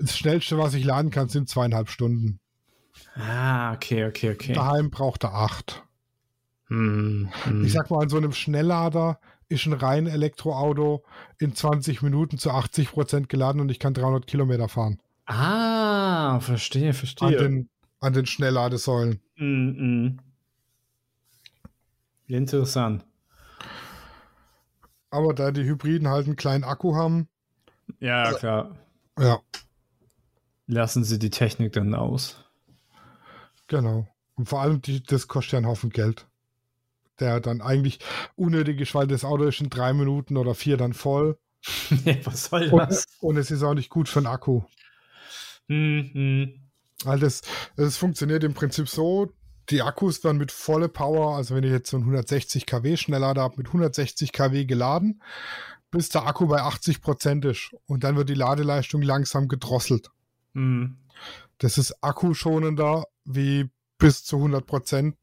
[0.00, 2.40] das schnellste, was ich laden kann, sind zweieinhalb Stunden.
[3.14, 4.52] Ah, okay, okay, okay.
[4.52, 5.84] Daheim braucht er acht.
[6.66, 7.64] Hm, hm.
[7.64, 11.04] Ich sag mal, an so einem Schnelllader ist ein rein Elektroauto
[11.38, 14.98] in 20 Minuten zu 80 Prozent geladen und ich kann 300 Kilometer fahren.
[15.26, 17.28] Ah, verstehe, verstehe.
[17.28, 17.68] An den,
[18.00, 19.20] an den Schnellladesäulen.
[19.36, 20.18] Mm, mm.
[22.26, 23.04] Interessant.
[25.12, 27.28] Aber da die Hybriden halt einen kleinen Akku haben.
[28.00, 28.78] Ja, äh, klar.
[29.18, 29.40] Ja.
[30.66, 32.42] Lassen sie die Technik dann aus.
[33.68, 34.08] Genau.
[34.36, 36.26] Und vor allem, die, das kostet ja einen Haufen Geld.
[37.20, 37.98] Der dann eigentlich
[38.36, 41.38] unnötig ist, weil das Auto ist in drei Minuten oder vier dann voll.
[42.24, 43.04] was soll das?
[43.20, 44.62] Und, und, es ist auch nicht gut für den Akku.
[45.68, 46.70] Mhm.
[47.04, 47.42] Weil das,
[47.76, 49.30] das funktioniert im Prinzip so,
[49.72, 53.42] die Akkus werden mit volle Power, also wenn ich jetzt so einen 160 kW Schnelllader
[53.42, 55.22] habe, mit 160 kW geladen,
[55.90, 57.74] bis der Akku bei 80 Prozent ist.
[57.86, 60.10] Und dann wird die Ladeleistung langsam gedrosselt.
[60.52, 60.98] Mhm.
[61.58, 65.16] Das ist akkuschonender wie bis zu 100 Prozent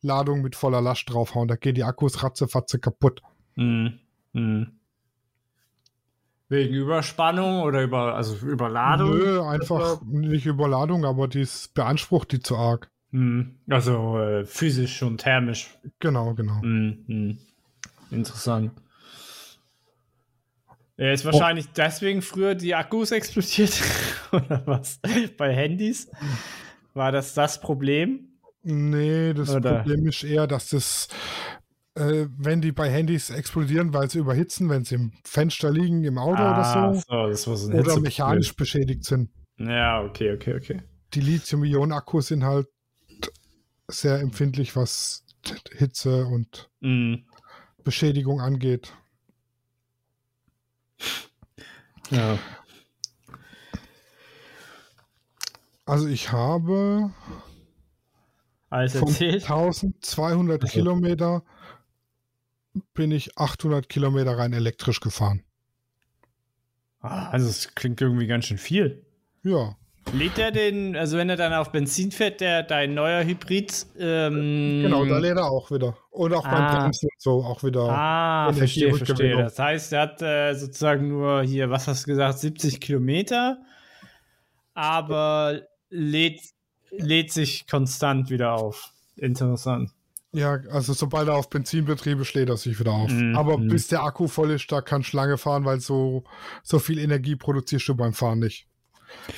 [0.00, 1.48] Ladung mit voller Last draufhauen.
[1.48, 3.22] Da gehen die Akkus ratzefatze kaputt.
[3.54, 4.00] Mhm.
[4.32, 4.78] Mhm.
[6.48, 9.10] Wegen Überspannung oder über, also Überladung?
[9.10, 12.90] Nö, einfach nicht Überladung, aber die beansprucht die zu arg.
[13.14, 15.70] Hm, also äh, physisch und thermisch.
[16.00, 16.60] Genau, genau.
[16.60, 17.38] Hm, hm.
[18.10, 18.72] Interessant.
[20.96, 21.74] Er ist wahrscheinlich oh.
[21.76, 23.80] deswegen früher die Akkus explodiert
[24.32, 24.98] oder was?
[25.36, 26.10] Bei Handys?
[26.92, 28.30] War das das Problem?
[28.64, 29.76] Nee, das oder?
[29.76, 31.06] Problem ist eher, dass das,
[31.94, 36.18] äh, wenn die bei Handys explodieren, weil sie überhitzen, wenn sie im Fenster liegen, im
[36.18, 39.30] Auto ah, oder so, so, so oder mechanisch beschädigt sind.
[39.58, 40.82] Ja, okay, okay, okay.
[41.12, 42.66] Die Lithium-Ionen-Akkus sind halt
[43.88, 45.24] sehr empfindlich, was
[45.72, 47.16] Hitze und mm.
[47.82, 48.94] Beschädigung angeht.
[52.10, 52.38] Ja.
[55.86, 57.12] Also ich habe
[58.70, 60.72] Alles von 1200 also.
[60.72, 61.42] Kilometer
[62.94, 65.42] bin ich 800 Kilometer rein elektrisch gefahren.
[67.00, 69.04] Ah, also es klingt irgendwie ganz schön viel.
[69.42, 69.76] Ja.
[70.12, 73.86] Lädt er den, also wenn er dann auf Benzin fährt, der dein neuer Hybrid?
[73.98, 75.96] Ähm, genau, da lädt er auch wieder.
[76.10, 77.88] Und auch beim ah, Bremsen und so auch wieder.
[77.88, 79.36] Ah, verstehe, verstehe.
[79.36, 83.58] Das heißt, er hat äh, sozusagen nur hier, was hast du gesagt, 70 Kilometer,
[84.74, 86.42] aber lädt,
[86.90, 88.92] lädt sich konstant wieder auf.
[89.16, 89.90] Interessant.
[90.34, 93.10] Ja, also sobald er auf Benzinbetriebe schlägt er sich wieder auf.
[93.10, 93.68] Mm, aber mm.
[93.68, 96.24] bis der Akku voll ist, da kann Schlange fahren, weil so,
[96.64, 98.66] so viel Energie produzierst du beim Fahren nicht.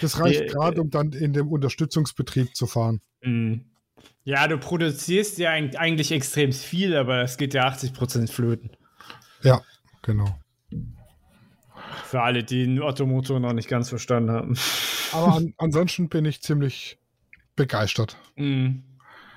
[0.01, 3.01] Das reicht äh, gerade, um dann in dem Unterstützungsbetrieb zu fahren.
[3.22, 3.64] Mhm.
[4.24, 8.70] Ja, du produzierst ja eigentlich extrem viel, aber es geht ja 80% flöten.
[9.43, 9.62] Ja,
[10.03, 10.39] genau.
[12.05, 14.59] Für alle, die den Ottomotor noch nicht ganz verstanden haben.
[15.12, 16.99] Aber an, ansonsten bin ich ziemlich
[17.55, 18.16] begeistert.
[18.37, 18.83] Mhm.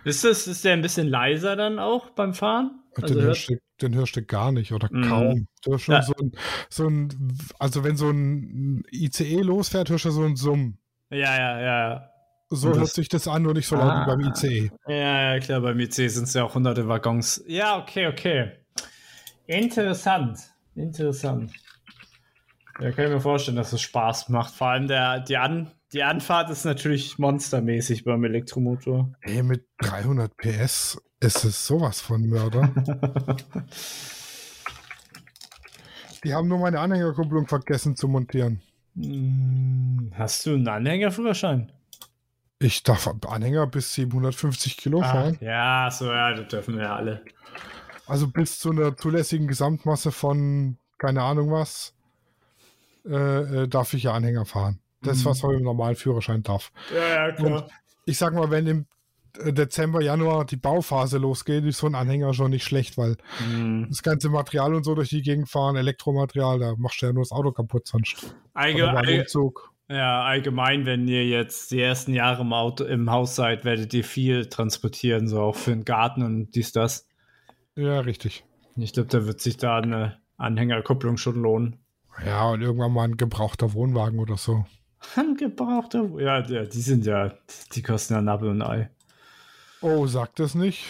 [0.05, 2.79] Ist, das, ist der ein bisschen leiser dann auch beim Fahren?
[3.03, 5.03] Also den, hörst du, den hörst du gar nicht oder mm.
[5.07, 5.47] kaum.
[5.63, 6.01] Du hörst schon ja.
[6.01, 6.31] so, ein,
[6.69, 10.77] so ein, also wenn so ein ICE losfährt, hörst du so ein Summ.
[11.09, 12.09] Ja, ja, ja.
[12.51, 14.71] So hört sich das an, nur nicht so laut ah, wie beim ICE.
[14.87, 17.43] Ja, ja, klar, beim ICE sind es ja auch hunderte Waggons.
[17.47, 18.51] Ja, okay, okay.
[19.45, 20.39] Interessant.
[20.75, 21.51] Interessant.
[22.79, 24.53] Ja, kann ich mir vorstellen, dass es Spaß macht.
[24.53, 29.11] Vor allem der, die, An, die Anfahrt ist natürlich monstermäßig beim Elektromotor.
[29.21, 32.74] Ey, mit 300 PS ist es sowas von Mörder.
[36.24, 38.61] Die haben nur meine Anhängerkupplung vergessen zu montieren.
[38.95, 41.72] Hm, hast du einen Anhängerführerschein?
[42.59, 45.38] Ich darf Anhänger bis 750 Kilo ah, fahren.
[45.39, 47.24] Ja, so ja, das dürfen wir ja alle.
[48.05, 51.93] Also bis zu einer zulässigen Gesamtmasse von keine Ahnung was
[53.05, 54.80] äh, äh darf ich ja Anhänger fahren.
[55.01, 55.26] Das, mhm.
[55.26, 56.74] was man im normalen Führerschein darf.
[56.93, 57.63] Ja, ja, klar.
[57.63, 57.72] Und
[58.05, 58.86] ich sag mal, wenn im
[59.51, 63.88] Dezember, Januar die Bauphase losgeht, ist so ein Anhänger schon nicht schlecht, weil Hm.
[63.89, 67.23] das ganze Material und so durch die Gegend fahren, Elektromaterial, da machst du ja nur
[67.23, 68.36] das Auto kaputt sonst.
[68.53, 69.71] Allge Oder beim all Umzug.
[69.89, 74.03] ja, allgemein, wenn ihr jetzt die ersten Jahre im, Auto, im Haus seid, werdet ihr
[74.03, 77.07] viel transportieren, so auch für den Garten und dies, das.
[77.75, 78.43] Ja, richtig.
[78.75, 81.77] Ich glaube, da wird sich da eine Anhängerkupplung schon lohnen.
[82.25, 84.65] Ja, und irgendwann mal ein gebrauchter Wohnwagen oder so.
[85.15, 86.09] Ein gebrauchter.
[86.19, 87.34] Ja, ja, die sind ja,
[87.73, 88.89] die kosten ja Nabbel und Ei.
[89.82, 90.86] Oh, sagt das nicht.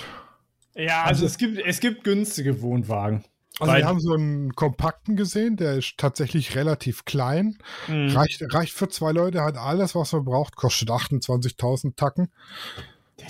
[0.76, 3.24] Ja, also, es, gibt, es gibt günstige Wohnwagen.
[3.60, 7.58] Also Weil- wir haben so einen kompakten gesehen, der ist tatsächlich relativ klein.
[7.88, 8.10] Mhm.
[8.16, 12.32] Reicht, reicht für zwei Leute, hat alles, was man braucht, kostet 28.000 Tacken.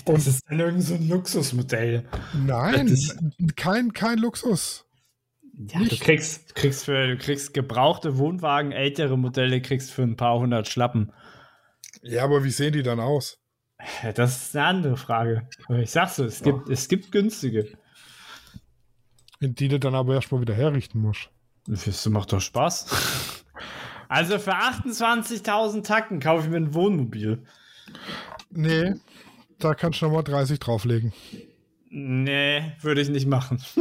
[0.04, 2.04] Das ist dann irgend so ein Luxusmodell.
[2.32, 3.16] Nein, Das
[3.56, 4.86] kein, kein Luxus.
[5.58, 10.38] Ja, du kriegst, kriegst für, du kriegst gebrauchte Wohnwagen, ältere Modelle kriegst für ein paar
[10.38, 11.12] hundert Schlappen.
[12.02, 13.39] Ja, aber wie sehen die dann aus?
[14.14, 15.48] Das ist eine andere Frage.
[15.66, 17.78] Aber ich sag's so, es gibt, es gibt günstige.
[19.40, 21.30] Die du dann aber erstmal wieder herrichten musst.
[21.66, 23.44] Das macht doch Spaß.
[24.08, 27.44] Also für 28.000 Tacken kaufe ich mir ein Wohnmobil.
[28.50, 28.94] Nee,
[29.58, 31.12] da kannst du nochmal 30 drauflegen.
[31.90, 33.62] Nee, würde ich nicht machen.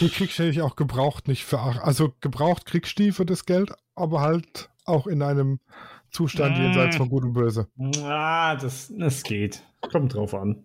[0.00, 3.72] Die kriegst du auch gebraucht nicht für Also gebraucht kriegst du die für das Geld,
[3.94, 5.60] aber halt auch in einem
[6.10, 6.62] Zustand Mm.
[6.62, 7.68] jenseits von Gut und Böse.
[8.02, 9.62] Ah, das, das geht.
[9.80, 10.64] Kommt drauf an.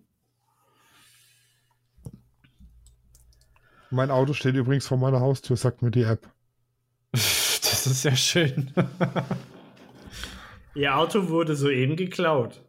[3.90, 6.28] Mein Auto steht übrigens vor meiner Haustür, sagt mir die App.
[7.72, 8.72] Das ist ja schön.
[10.76, 12.62] Ihr Auto wurde soeben geklaut.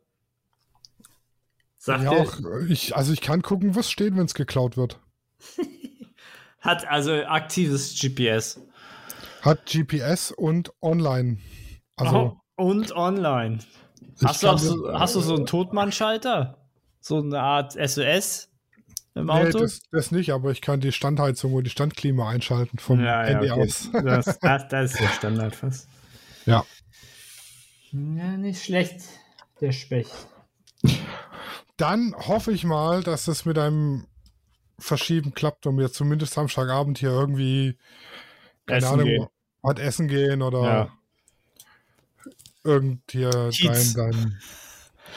[1.78, 5.00] Sagt Ja, ihr, auch ich, also ich kann gucken, was steht, wenn es geklaut wird.
[6.62, 8.60] hat also aktives GPS.
[9.44, 11.38] Hat GPS und online.
[11.96, 13.60] Also und online.
[14.20, 16.58] ich Hast du, auch so, das- hast du so einen Totmannschalter?
[17.00, 18.50] So eine Art SOS
[19.16, 19.60] im Nee, Auto?
[19.60, 23.62] das, das nicht, aber ich kann die Standheizung und die Standklima einschalten vom Handy okay.
[23.62, 23.90] aus.
[23.92, 25.88] Das, das, das ist der Standard fast.
[26.46, 26.66] Ja.
[27.92, 29.02] Ja, nicht schlecht,
[29.62, 30.12] der Specht.
[31.78, 34.08] Dann hoffe ich mal, dass es mit einem
[34.80, 37.78] Verschieben klappt und wir zumindest Samstagabend hier irgendwie,
[38.66, 39.28] keine Essen Ahnung, gehen.
[39.62, 40.90] was essen gehen oder Ja.
[42.64, 43.94] Irgend hier dein, Kiez.
[43.94, 44.40] dein.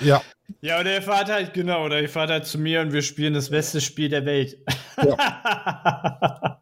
[0.00, 0.22] Ja,
[0.60, 3.34] Ja, oder ihr fahrt halt, genau, oder ihr fahrt halt zu mir und wir spielen
[3.34, 4.58] das beste Spiel der Welt.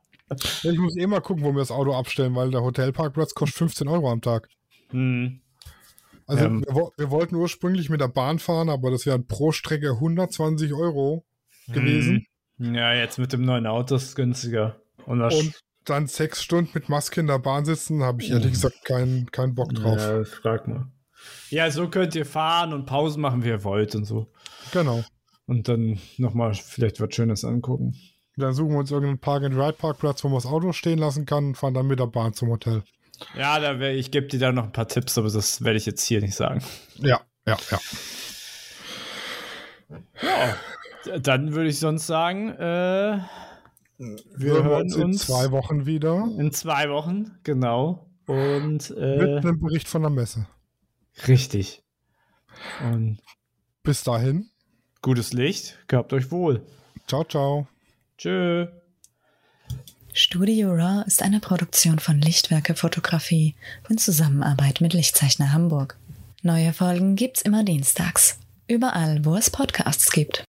[0.63, 3.89] ich muss eh mal gucken, wo wir das Auto abstellen, weil der Hotelparkplatz kostet 15
[3.89, 4.49] Euro am Tag.
[4.91, 5.41] hm.
[6.27, 6.65] Also Ähm.
[6.67, 11.23] wir, wir wollten ursprünglich mit der Bahn fahren, aber das wären pro Strecke 120 Euro
[11.69, 12.27] gewesen.
[12.59, 12.75] Hm.
[12.75, 14.81] Ja, jetzt mit dem neuen Auto ist es günstiger.
[15.05, 18.53] Und, das Und dann sechs Stunden mit Maske in der Bahn sitzen, habe ich ehrlich
[18.53, 19.99] gesagt keinen keinen Bock drauf.
[19.99, 20.87] Ja, das frag mal.
[21.51, 24.33] Ja, so könnt ihr fahren und Pausen machen, wie ihr wollt und so.
[24.73, 25.05] Genau.
[25.47, 27.95] Und dann nochmal vielleicht was Schönes angucken.
[28.37, 31.75] Dann suchen wir uns irgendeinen Park-and-Ride-Parkplatz, wo man das Auto stehen lassen kann und fahren
[31.75, 32.83] dann mit der Bahn zum Hotel.
[33.39, 35.87] Ja, da wär, ich gebe dir da noch ein paar Tipps, aber das werde ich
[35.87, 36.63] jetzt hier nicht sagen.
[36.97, 37.79] Ja, ja, ja.
[40.23, 43.21] Ja, dann würde ich sonst sagen, äh,
[43.99, 48.07] wir Hören hören uns in zwei Wochen wieder in zwei Wochen, genau.
[48.27, 50.47] Und mit äh, einem Bericht von der Messe.
[51.29, 51.83] richtig.
[52.83, 53.19] Und
[53.83, 54.49] Bis dahin.
[55.03, 56.65] gutes Licht, gehabt euch wohl.
[57.07, 57.69] Ciao, ciao.
[58.17, 58.67] Tschö.
[60.13, 63.57] Studio Raw ist eine Produktion von Lichtwerke Fotografie
[63.89, 65.99] in Zusammenarbeit mit Lichtzeichner Hamburg.
[66.43, 68.39] Neue Folgen gibt's immer dienstags.
[68.69, 70.45] Überall, wo es Podcasts gibt.